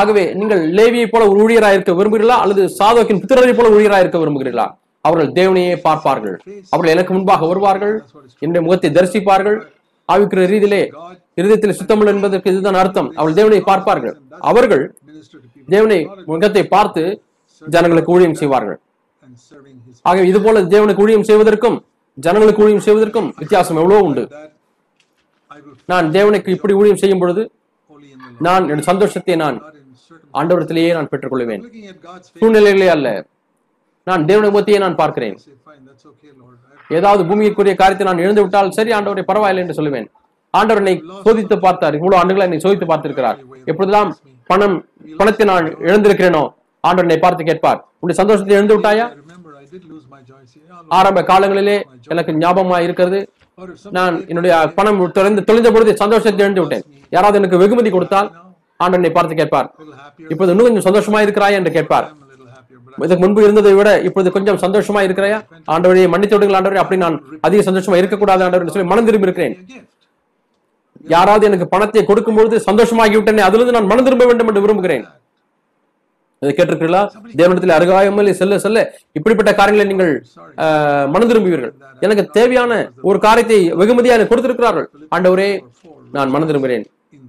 [0.00, 4.67] ஆகவே நீங்கள் லேவியை போல ஒரு இருக்க விரும்புகிறீர்களா அல்லது சாதோக்கின் புத்திரரை போல ஊழியராயிருக்க இருக்க விரும்புகிறீர்களா
[5.05, 6.35] அவர்கள் தேவனையே பார்ப்பார்கள்
[6.71, 7.95] அவர்கள் எனக்கு முன்பாக வருவார்கள்
[8.41, 9.57] என்னுடைய முகத்தை தரிசிப்பார்கள்
[10.09, 10.81] ஆவிக்கிற ரீதியிலே
[11.37, 14.15] இருதயத்தில் சுத்தமிழ் என்பதற்கு இதுதான் அர்த்தம் அவர்கள் தேவனை பார்ப்பார்கள்
[14.43, 14.83] அவர்கள்
[15.67, 15.99] தேவனை
[16.25, 17.03] முகத்தை பார்த்து
[17.63, 18.79] ஜனங்களுக்கு ஊழியம் செய்வார்கள்
[20.05, 21.77] ஆகவே இது போல தேவனுக்கு ஊழியம் செய்வதற்கும்
[22.17, 24.23] ஜனங்களுக்கு ஊழியம் செய்வதற்கும் வித்தியாசம் எவ்வளவு உண்டு
[25.89, 27.43] நான் தேவனுக்கு இப்படி ஊழியம் செய்யும் பொழுது
[28.39, 29.57] நான் என் சந்தோஷத்தை நான்
[30.33, 31.63] ஆண்டவரத்திலேயே நான் பெற்றுக்கொள்வேன்
[32.39, 33.09] சூழ்நிலைகளே அல்ல
[34.07, 35.35] நான் தேவனை முகத்தையே நான் பார்க்கிறேன்
[36.89, 40.07] ஏதாவது பூமிக்குரிய காரியத்தை நான் எழுந்து விட்டால் சரி ஆண்டவரை பரவாயில்லை என்று சொல்லுவேன்
[40.53, 40.95] ஆண்டவர் என்னை
[41.23, 43.39] சோதித்து பார்த்தார் இவ்வளவு ஆண்டுகளை என்னை சோதித்து பார்த்திருக்கிறார்
[43.65, 44.11] எப்பொழுதெல்லாம்
[44.49, 44.75] பணம்
[45.19, 46.43] பணத்தை நான் இழந்திருக்கிறேனோ
[46.83, 49.05] ஆண்டவர் என்னை பார்த்து கேட்பார் உடைய சந்தோஷத்தை எழுந்து விட்டாயா
[50.91, 51.77] ஆரம்ப காலங்களிலே
[52.11, 53.19] எனக்கு ஞாபகமா இருக்கிறது
[53.91, 56.85] நான் என்னுடைய பணம் தொலைந்து தொலைந்த பொழுது சந்தோஷத்தை எழுந்து விட்டேன்
[57.11, 58.29] யாராவது எனக்கு வெகுமதி கொடுத்தால்
[58.79, 59.67] ஆண்டனை பார்த்து கேட்பார்
[60.29, 62.07] இப்போது இன்னும் கொஞ்சம் சந்தோஷமா இருக்கிறாய் என்று கேட்பார்
[62.97, 65.39] இதுக்கு முன்பு இருந்ததை விட இப்பொழுது கொஞ்சம் சந்தோஷமா இருக்கிறையா
[65.67, 67.17] ஆண்டவரையை மன்னித்து விடுங்கள் ஆண்டவரை அப்படி நான்
[67.41, 69.55] அதிக சந்தோஷமா இருக்கக்கூடாது ஆண்டவர் சொல்லி மனம் திரும்பி இருக்கிறேன்
[71.07, 75.05] யாராவது எனக்கு பணத்தை கொடுக்கும்பொழுது சந்தோஷமாகி விட்டேனே அதிலிருந்து நான் மனம் திரும்ப வேண்டும் என்று விரும்புகிறேன்
[76.41, 77.03] இதை கேட்டிருக்கிறீர்களா
[77.35, 78.79] தேவனத்தில் அருகாயமில்லை செல்ல செல்ல
[79.15, 80.11] இப்படிப்பட்ட காரியங்களை நீங்கள்
[81.13, 81.73] மனம் திரும்புவீர்கள்
[82.01, 82.71] எனக்கு தேவையான
[83.03, 85.49] ஒரு காரியத்தை வெகுமதியாக கொடுத்திருக்கிறார்கள் ஆண்டவரே
[86.11, 86.85] நான் மனம் திரும்புகிறேன்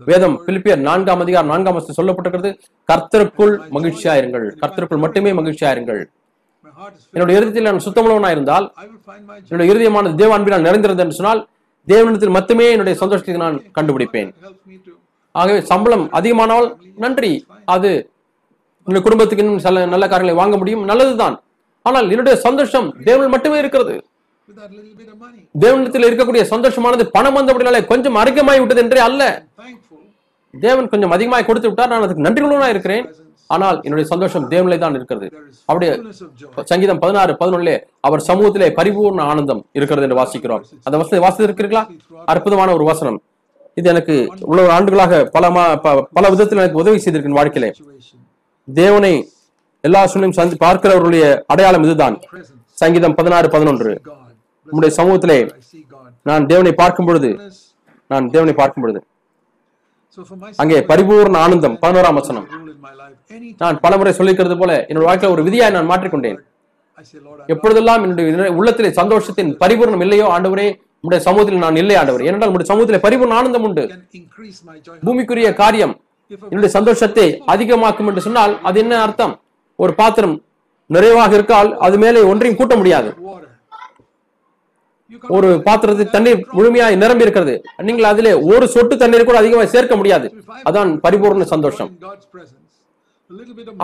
[0.07, 2.51] வேதம் பிலிப்பியர் நான்காம் அதிகாரம் நான்காம் சொல்லப்பட்டிருக்கிறது
[2.89, 6.03] கர்த்தருக்குள் மகிழ்ச்சியா இருங்கள் கர்த்தருக்குள் மட்டுமே மகிழ்ச்சியா இருங்கள்
[7.15, 8.67] என்னுடைய இறுதியில் நான் சுத்தமுள்ளவனா இருந்தால்
[9.43, 11.41] என்னுடைய இறுதியமான தேவ அன்பினால் நிறைந்திருந்தது என்று சொன்னால்
[11.89, 14.31] தேவனிடத்தில் மட்டுமே என்னுடைய சந்தோஷத்தை நான் கண்டுபிடிப்பேன்
[15.35, 16.67] ஆகவே சம்பளம் அதிகமானால்
[16.97, 17.33] நன்றி
[17.67, 17.91] அது
[18.87, 21.37] என்னுடைய குடும்பத்துக்கு இன்னும் நல்ல காரியங்களை வாங்க முடியும் நல்லதுதான்
[21.87, 23.95] ஆனால் என்னுடைய சந்தோஷம் தேவன் மட்டுமே இருக்கிறது
[25.55, 29.23] தேவனிடத்தில் இருக்கக்கூடிய சந்தோஷமானது பணம் வந்தபடினாலே கொஞ்சம் அருகமாய் விட்டது என்றே அல்ல
[30.55, 33.07] தேவன் கொஞ்சம் அதிகமாய் கொடுத்து விட்டார் நான் அதுக்கு நன்றி உள்ளவனா இருக்கிறேன்
[33.51, 35.27] ஆனால் என்னுடைய சந்தோஷம் தேவனிலே தான் இருக்கிறது
[35.69, 35.87] அப்படி
[36.67, 37.77] சங்கீதம் பதினாறு பதினொன்னுலே
[38.05, 41.85] அவர் சமூகத்திலே பரிபூர்ண ஆனந்தம் இருக்கிறது என்று வாசிக்கிறோம் அந்த வசதி வாசி இருக்கிறீர்களா
[42.27, 43.19] அற்புதமான ஒரு வசனம்
[43.77, 44.15] இது எனக்கு
[44.45, 45.49] இவ்வளவு ஆண்டுகளாக பல
[46.17, 47.71] பல விதத்தில் எனக்கு உதவி செய்திருக்கிற வாழ்க்கையிலே
[48.69, 49.15] தேவனை
[49.85, 52.17] எல்லா சூழ்நிலையும் சந்தி பார்க்கிறவர்களுடைய அடையாளம் இதுதான்
[52.79, 53.93] சங்கீதம் பதினாறு பதினொன்று
[54.69, 55.39] நம்முடைய சமூகத்திலே
[56.27, 57.31] நான் தேவனை பார்க்கும் பொழுது
[58.11, 59.01] நான் தேவனை பார்க்கும் பொழுது
[60.59, 62.47] அங்கே பரிபூர்ண ஆனந்தம் பதினோராம் வசனம்
[63.61, 66.39] நான் முறை சொல்லிக்கிறது போல என்னோட வாழ்க்கையில ஒரு விதியாய் நான் மாற்றிக்கொண்டேன்
[67.49, 70.69] எப்பொழுதெல்லாம் என்னுடைய உள்ளத்திலே சந்தோஷத்தின் பரிபூர்ணம் இல்லையோ ஆண்டவரே
[71.05, 73.85] உடைய சமூகத்தில் நான் இல்லை ஆண்டவர் ஏனென்றால் உடைய சமூகத்தில் பரிபூர்ண ஆனந்தம் உண்டு
[75.03, 75.95] பூமிக்குரிய காரியம்
[76.43, 79.35] என்னுடைய சந்தோஷத்தை அதிகமாக்கும் என்று சொன்னால் அது என்ன அர்த்தம்
[79.79, 80.37] ஒரு பாத்திரம்
[80.91, 83.11] நிறைவாக இருக்கால் அது மேலே ஒன்றையும் கூட்ட முடியாது
[85.31, 87.55] ஒரு பாத்திரத்தில் தண்ணீர் முழுமையாக நிரம்பி இருக்கிறது
[87.83, 90.29] நீங்கள் அதிலே ஒரு சொட்டு தண்ணீர் கூட அதிகமாக சேர்க்க முடியாது
[90.69, 91.91] அதான் பரிபூர்ண சந்தோஷம்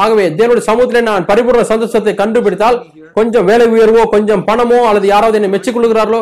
[0.00, 2.77] ஆகவே தேவனுடைய சமூகத்திலே நான் பரிபூர்ண சந்தோஷத்தை கண்டுபிடித்தால்
[3.17, 6.21] கொஞ்சம் வேலை உயர்வோ கொஞ்சம் பணமோ அல்லது யாராவது என்னை மெச்சிக்கொள்கிறார்களோ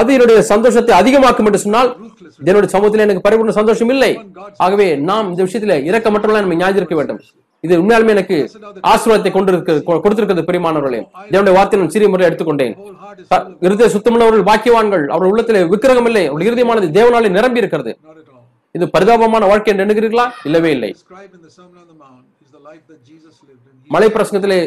[0.00, 1.90] அது என்னுடைய சந்தோஷத்தை அதிகமாக்கும் என்று சொன்னால்
[2.40, 4.12] தேவனுடைய சமூகத்தில் எனக்கு பரிபூர்ண சந்தோஷம் இல்லை
[4.58, 7.20] ஆகவே நாம் இந்த விஷயத்தில் இறக்க மட்டும் நம்ம ஞாபகம் இருக்க வேண்டும்
[7.64, 8.36] இது உண்மையாலுமே எனக்கு
[8.90, 11.00] ஆசிரியத்தை கொண்டிருக்கிறது கொடுத்திருக்கிறது பெரியமானவர்களே
[11.30, 12.74] இதனுடைய வார்த்தை நான் சிறிய முறையை எடுத்துக்கொண்டேன்
[13.66, 17.94] இருதய சுத்தமுள்ளவர்கள் பாக்கியவான்கள் அவர்கள் உள்ளத்திலே விக்கிரகம் இல்லை அவருடைய இறுதியமானது தேவனாலே நிரம்பி இருக்கிறது
[18.74, 20.10] இது பரிதாபமான வாழ்க்கை என்று
[20.48, 20.90] இல்லவே இல்லை
[23.90, 24.58] மலை பிரசங்கத்திலே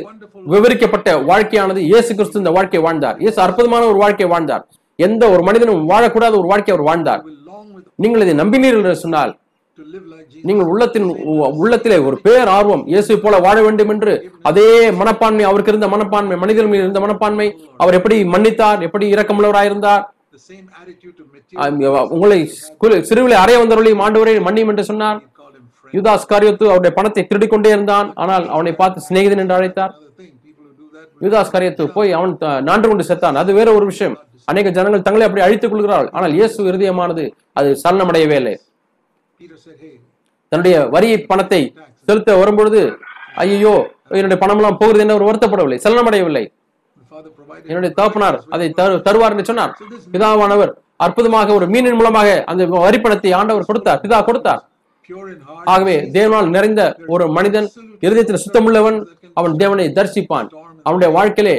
[0.45, 4.63] விவரிக்கப்பட்ட வாழ்க்கையானது இயேசு கிறிஸ்து இந்த வாழ்க்கையை வாழ்ந்தார் இயேசு அற்புதமான ஒரு வாழ்க்கையை வாழ்ந்தார்
[4.99, 7.21] எந்த ஒரு மனிதனும் வாழக்கூடாத ஒரு வாழ்க்கையை அவர் வாழ்ந்தார்
[7.99, 9.32] நீங்கள் இதை நம்பினீர்கள் என்று சொன்னால்
[10.43, 11.07] நீங்கள் உள்ளத்தின்
[11.57, 14.13] உள்ளத்திலே ஒரு பேர் ஆர்வம் இயேசு போல வாழ வேண்டும் என்று
[14.43, 14.67] அதே
[14.97, 17.47] மனப்பான்மை அவருக்கு இருந்த மனப்பான்மை மனிதர்கள் மீது இருந்த மனப்பான்மை
[17.77, 20.03] அவர் எப்படி மன்னித்தார் எப்படி இரக்கமுள்ளவராயிருந்தார்
[22.13, 22.39] உங்களை
[23.09, 25.19] சிறுவிலை அறைய வந்தவர்களையும் ஆண்டவரை மன்னியும் என்று சொன்னார்
[25.93, 29.93] யுதாஸ் காரியத்து அவருடைய பணத்தை திருடிக்கொண்டே இருந்தான் ஆனால் அவனை பார்த்து சிநேகிதன் என்று அழைத்தார்
[31.21, 32.34] யுதாஸ் காரியத்து போய் அவன்
[32.63, 34.15] நான்கு கொண்டு செத்தான் அது வேற ஒரு விஷயம்
[34.47, 37.23] அநேக ஜனங்கள் தங்களை அப்படி அழித்துக் கொள்கிறார்கள் ஆனால் இயேசு இருதயமானது
[37.53, 38.55] அது சரணமடையவே இல்லை
[40.51, 41.61] தன்னுடைய வரியை பணத்தை
[42.07, 42.79] செலுத்த வரும்பொழுது
[43.41, 43.75] ஐயோ
[44.13, 46.43] என்னுடைய பணம்லாம் போகிறது என்ன ஒரு வருத்தப்படவில்லை செல்லமடையவில்லை
[47.65, 48.67] என்னுடைய தகப்பனார் அதை
[49.01, 49.73] தருவார் என்று சொன்னார்
[50.11, 50.71] பிதாவானவர்
[50.97, 54.61] அற்புதமாக ஒரு மீனின் மூலமாக அந்த வரிப்பணத்தை ஆண்டவர் கொடுத்தார் பிதா கொடுத்தார்
[55.65, 56.82] ஆகவே தேவனால் நிறைந்த
[57.07, 57.67] ஒரு மனிதன்
[58.03, 58.97] இருதயத்தில் சுத்தமுள்ளவன்
[59.38, 60.49] அவன் தேவனை தரிசிப்பான்
[60.86, 61.55] அவனுடைய வாழ்க்கையிலே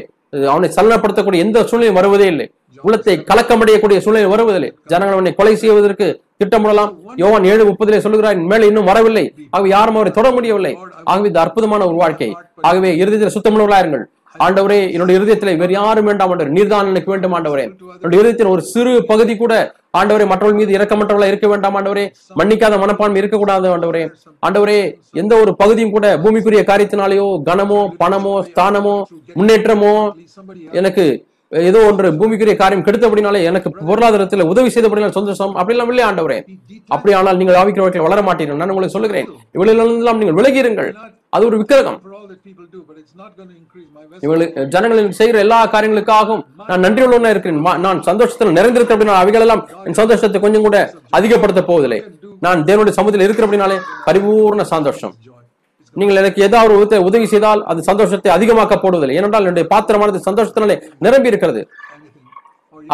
[0.33, 2.47] அவனை சலனப்படுத்தக்கூடிய எந்த சூழ்நிலையும் வருவதே இல்லை
[2.85, 6.07] உள்ளத்தை கலக்கமடையக்கூடிய சூழ்நிலை வருவதில்லை ஜனங்கள் அவனை கொலை செய்வதற்கு
[6.41, 9.25] திட்டமிடலாம் யோவான் ஏழு முப்பதிலே சொல்லுகிறார் மேலே இன்னும் வரவில்லை
[9.51, 10.73] ஆகவே யாரும் அவரை தொட முடியவில்லை
[11.05, 12.31] ஆகவே இந்த அற்புதமான ஒரு வாழ்க்கை
[12.62, 14.05] ஆகவே இறுதியில் சுத்தமுள்ளவர்களாயிருங்கள்
[14.35, 17.64] ஆண்டவரே என்னுடைய இருதயத்தில் வேறு யாரும் வேண்டாம் ஆண்டவர் நீர்தான் எனக்கு வேண்டும் ஆண்டவரே
[17.95, 19.55] என்னுடைய இருதயத்தின் ஒரு சிறு பகுதி கூட
[19.95, 22.05] ஆண்டவரே மற்றவர்கள் மீது இறக்கமற்றவர்களா இருக்க வேண்டாம் ஆண்டவரே
[22.37, 24.03] மன்னிக்காத மனப்பான்மை இருக்கக்கூடாது ஆண்டவரே
[24.43, 24.79] ஆண்டவரே
[25.14, 28.97] எந்த ஒரு பகுதியும் கூட பூமிக்குரிய காரியத்தினாலேயோ கனமோ பணமோ ஸ்தானமோ
[29.37, 29.95] முன்னேற்றமோ
[30.73, 31.07] எனக்கு
[31.53, 36.39] ஏதோ ஒன்று பூமிக்குரிய காரியம் கெடுத்த அப்படினாலே எனக்கு பொருளாதாரத்தில் உதவி செய்த அப்படினால சந்தோஷம் அப்படிலாம் இல்லையா ஆண்டவரே
[36.89, 40.91] அப்படி ஆனால் நீங்கள் ஆவிக்கிறவர்கள் வளர மாட்டீர்கள் நான் உங்களுக்கு சொல்லுகிறேன் இவ்வளவு நீங்கள் விலகியிருங்கள்
[41.33, 41.99] அது ஒரு விக்கிரகம்
[44.23, 49.99] இவங்களுக்கு ஜனங்களில் செய்கிற எல்லா காரியங்களுக்காகவும் நான் நன்றி உள்ளவனா இருக்கிறேன் நான் சந்தோஷத்தில் நிறைந்திருக்கிறேன் அப்படின்னா அவைகளெல்லாம் என்
[50.01, 50.79] சந்தோஷத்தை கொஞ்சம் கூட
[51.11, 52.01] அதிகப்படுத்த போவதில்லை
[52.39, 53.79] நான் தேவனுடைய சமூகத்தில் இருக்கிற அப்படின்னாலே
[54.07, 55.14] பரிபூர்ண சந்தோஷம்
[55.97, 60.77] நீங்கள் எனக்கு ஏதாவது ஒரு உதவி செய்தால் அது சந்தோஷத்தை அதிகமாக்க போடுவதில்லை ஏனென்றால் என்னுடைய பாத்திரமானது சந்தோஷத்தினாலே
[60.99, 61.62] நிரம்பி இருக்கிறது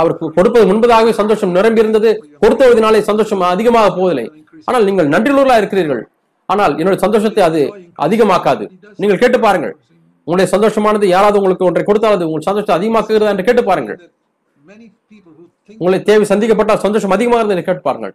[0.00, 2.10] அவருக்கு கொடுப்பது முன்பதாகவே சந்தோஷம் நிரம்பி இருந்தது
[2.42, 4.26] கொடுத்ததினாலே சந்தோஷம் அதிகமாக போவதில்லை
[4.68, 6.02] ஆனால் நீங்கள் நன்றியுள்ளா இருக்கிறீர்கள்
[6.48, 7.60] ஆனால் என்னுடைய சந்தோஷத்தை அது
[7.98, 8.64] அதிகமாக்காது
[9.00, 9.74] நீங்கள் கேட்டு பாருங்கள்
[10.26, 13.98] உங்களுடைய சந்தோஷமானது யாராவது உங்களுக்கு ஒன்றை கொடுத்தால் அது உங்கள் சந்தோஷத்தை அதிகமாக்குகிறதா என்று கேட்டு பாருங்கள்
[15.80, 18.14] உங்களை தேவை சந்திக்கப்பட்டால் சந்தோஷம் அதிகமாக இருந்தது கேட்டு பாருங்கள்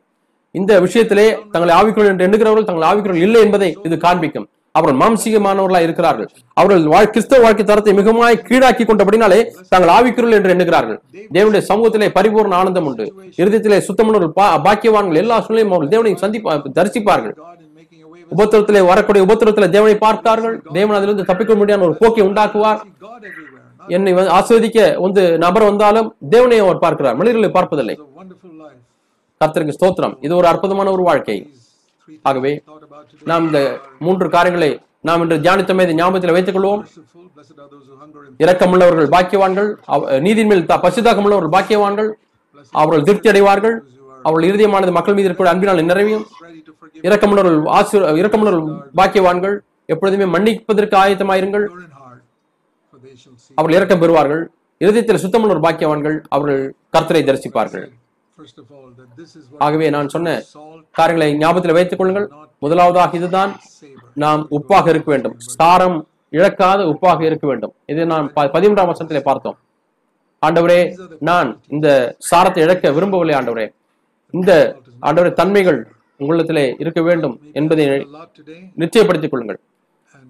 [0.55, 6.27] இந்த விஷயத்திலே தங்களை ஆவிக்குள் என்று எண்ணுகிறவர்கள் தங்கள் ஆவிக்குள் இல்லை என்பதை இது காண்பிக்கும் அவர்கள் மாம்சீகமானவர்களாக இருக்கிறார்கள்
[6.57, 9.39] அவர்கள் வாழ்க்கை கிறிஸ்தவ வாழ்க்கை தரத்தை மிகமாய் கீழாக்கி கொண்டபடினாலே
[9.69, 10.99] தாங்கள் ஆவிக்குரல் என்று எண்ணுகிறார்கள்
[11.31, 13.05] தேவனுடைய சமூகத்திலே பரிபூர்ண ஆனந்தம் உண்டு
[13.37, 14.29] இறுதியத்திலே சுத்தமுள்ள
[14.65, 17.35] பாக்கியவான்கள் எல்லா சூழ்நிலையும் அவர்கள் தேவனையும் சந்திப்பா தரிசிப்பார்கள்
[18.31, 22.81] உபத்திரத்திலே வரக்கூடிய உபத்திரத்தில் தேவனை பார்த்தார்கள் தேவன் அதிலிருந்து தப்பிக்க முடியாத ஒரு போக்கை உண்டாக்குவார்
[23.89, 27.95] என்னை ஆஸ்வதிக்க வந்து நபர் வந்தாலும் தேவனை அவர் பார்க்கிறார் மனிதர்களை பார்ப்பதில்லை
[29.41, 31.37] கர்த்தருக்கு ஸ்தோத்திரம் இது ஒரு அற்புதமான ஒரு வாழ்க்கை
[32.25, 32.51] ஆகவே
[33.21, 33.59] நாம் இந்த
[33.99, 34.71] மூன்று காரியங்களை
[35.01, 36.81] நாம் இன்று தியானித்தமே இதை ஞாபகத்தில் வைத்துக் கொள்வோம்
[38.39, 39.69] இரக்கமுள்ளவர்கள் பாக்கியவான்கள்
[40.21, 40.63] நீதி மேல்
[41.21, 42.09] உள்ளவர்கள் பாக்கியவான்கள்
[42.73, 43.75] அவர்கள் திருப்தி அடைவார்கள்
[44.23, 46.25] அவள் இருதயமானது மக்கள் மீது இருக்கிற அன்பினால் நிறைவையும்
[47.03, 47.99] இரக்கமுணர்கள் ஆசு
[48.99, 49.55] பாக்கியவான்கள்
[49.89, 51.65] எப்பொழுதுமே மன்னிப்பதற்கு ஆயத்தமாயிருங்கள்
[53.57, 54.43] அவர்கள் இறக்கம் பெறுவார்கள்
[54.81, 56.61] இருதயத்தில் சுத்தமுள்ள ஒரு பாக்கியவான்கள் அவர்கள்
[56.93, 57.85] கர்த்தரை தரிசிப்பார்கள்
[59.59, 60.29] ஆகவே நான் சொன்ன
[60.95, 62.27] காரியங்களை ஞாபகத்தில் வைத்துக் கொள்ளுங்கள்
[62.61, 63.51] முதலாவதாக இதுதான்
[64.17, 65.97] நாம் உப்பாக இருக்க வேண்டும் சாரம்
[66.33, 69.57] இழக்காத உப்பாக இருக்க வேண்டும் இது நான் பதிமூன்றாம் வருஷத்திலே பார்த்தோம்
[70.41, 70.81] ஆண்டவரே
[71.21, 71.87] நான் இந்த
[72.29, 73.67] சாரத்தை இழக்க விரும்பவில்லை ஆண்டவரே
[74.33, 74.51] இந்த
[75.03, 75.79] ஆண்டவரின் தன்மைகள்
[76.19, 77.85] உங்களிடத்திலே இருக்க வேண்டும் என்பதை
[78.77, 79.59] நிச்சயப்படுத்திக் கொள்ளுங்கள்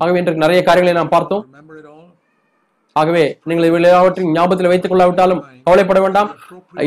[0.00, 1.44] ஆகவே இன்று நிறைய காரியங்களை நாம் பார்த்தோம்
[2.96, 6.30] ஆகவே நீங்கள் எல்லாவற்றையும் ஞாபகத்தில் வைத்துக் கொள்ளாவிட்டாலும் கவலைப்பட வேண்டாம்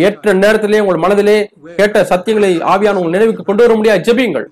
[0.01, 1.37] ஏற்ற நேரத்திலே உங்கள் மனதிலே
[1.79, 4.47] கேட்ட சத்தியங்களை ஆவியான உங்கள் நினைவுக்கு கொண்டு வர முடியாது ஜபியுங்கள்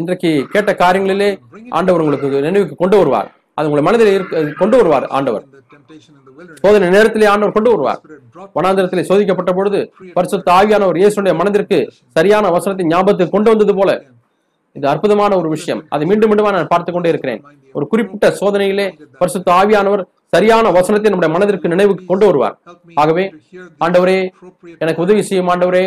[0.00, 1.30] இன்றைக்கு கேட்ட காரியங்களிலே
[1.70, 3.28] ஆண்டவர் உங்களுக்கு நினைவுக்கு கொண்டு வருவார்
[3.58, 5.44] அது உங்களை மனதில் கொண்டு வருவார் ஆண்டவர்
[6.60, 8.00] சோதனை நேரத்திலே ஆண்டவர் கொண்டு வருவார்
[8.56, 9.80] வனாந்திரத்திலே சோதிக்கப்பட்ட பொழுது
[10.16, 11.78] பரிசுத்த ஆவியானவர் இயேசுடைய மனதிற்கு
[12.16, 13.92] சரியான வசனத்தை ஞாபகத்தை கொண்டு வந்தது போல
[14.76, 17.40] இது அற்புதமான ஒரு விஷயம் அதை மீண்டும் மீண்டும் நான் பார்த்து கொண்டே இருக்கிறேன்
[17.74, 18.86] ஒரு குறிப்பிட்ட சோதனையிலே
[19.20, 20.02] பரிசுத்த ஆவியானவர்
[20.34, 22.56] சரியான வசனத்தை நம்முடைய மனதிற்கு நினைவுக்கு கொண்டு வருவார்
[22.96, 23.24] ஆகவே
[23.80, 24.18] ஆண்டவரே
[24.80, 25.84] எனக்கு உதவி செய்யும் ஆண்டவரே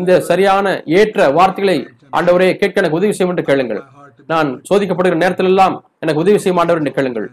[0.00, 0.66] இந்த சரியான
[0.98, 1.78] ஏற்ற வார்த்தைகளை
[2.12, 3.82] ஆண்டவரே கேட்க எனக்கு உதவி செய்யும் என்று கேளுங்கள்
[4.28, 7.28] நான் சோதிக்கப்படுகிற நேரத்திலெல்லாம் எனக்கு உதவி செய்யும் ஆண்டவர் என்று கேளுங்கள்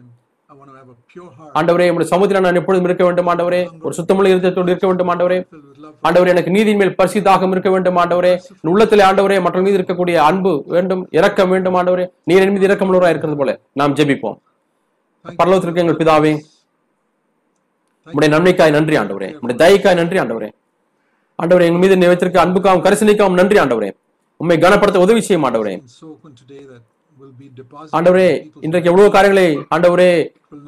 [1.55, 5.39] ஆண்டவரே உடைய சமூகத்தில் நான் எப்பொழுதும் இருக்க வேண்டும் ஆண்டவரே ஒரு சுத்தமுள்ள இருதயத்தோடு இருக்க வேண்டும் ஆண்டவரே
[6.03, 8.34] ஆண்டவரே எனக்கு நீதியின் மேல் பரிசுத்தாக இருக்க வேண்டும் ஆண்டவரே
[8.68, 13.39] உள்ளத்திலே ஆண்டவரே மற்ற மீது இருக்கக்கூடிய அன்பு வேண்டும் இறக்கம் வேண்டும் ஆண்டவரே நீர் என் மீது இறக்கமுள்ளவராக இருக்கிறது
[13.41, 14.38] போல நாம் ஜெபிப்போம்
[15.39, 16.34] பரலோகத்திற்கு எங்கள் பிதாவே
[18.07, 20.49] உடைய நன்மைக்காய் நன்றி ஆண்டவரே உடைய தயக்காய் நன்றி ஆண்டவரே
[21.39, 23.89] ஆண்டவரே எங்கள் மீது வைத்திருக்க அன்புக்காகவும் கரிசனைக்காகவும் நன்றி ஆண்டவரே
[24.39, 25.76] உண்மை கனப்படுத்த உதவி செய்ய மாட்டவரே
[27.93, 28.30] ஆண்டவரே
[28.62, 29.47] இன்றைக்கு எவ்வளவு காரியங்களை
[29.76, 30.12] ஆண்டவரே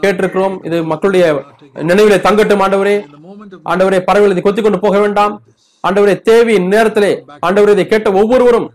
[0.04, 1.26] கேட்டிருக்கிறோம் இது மக்களுடைய
[1.84, 2.96] நினைவில தங்கட்டும் ஆண்டவரே
[3.66, 5.36] ஆண்டவரே பறவைகள் இதை கொத்தி கொண்டு போக வேண்டாம்
[5.84, 7.12] ஆண்டவரே தேவி நேரத்திலே
[7.42, 8.68] ஆண்டவரே இதை கேட்ட ஒவ்வொருவரும்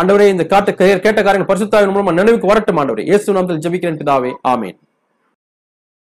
[0.00, 4.32] ஆண்டவரே இந்த காட்டு கேட்ட காரியங்கள் பரிசுத்தாவின் மூலமா நினைவுக்கு வரட்டும் ஆண்டவரே இயேசு நாமத்தில் ஜபிக்கிறேன் பிதாவே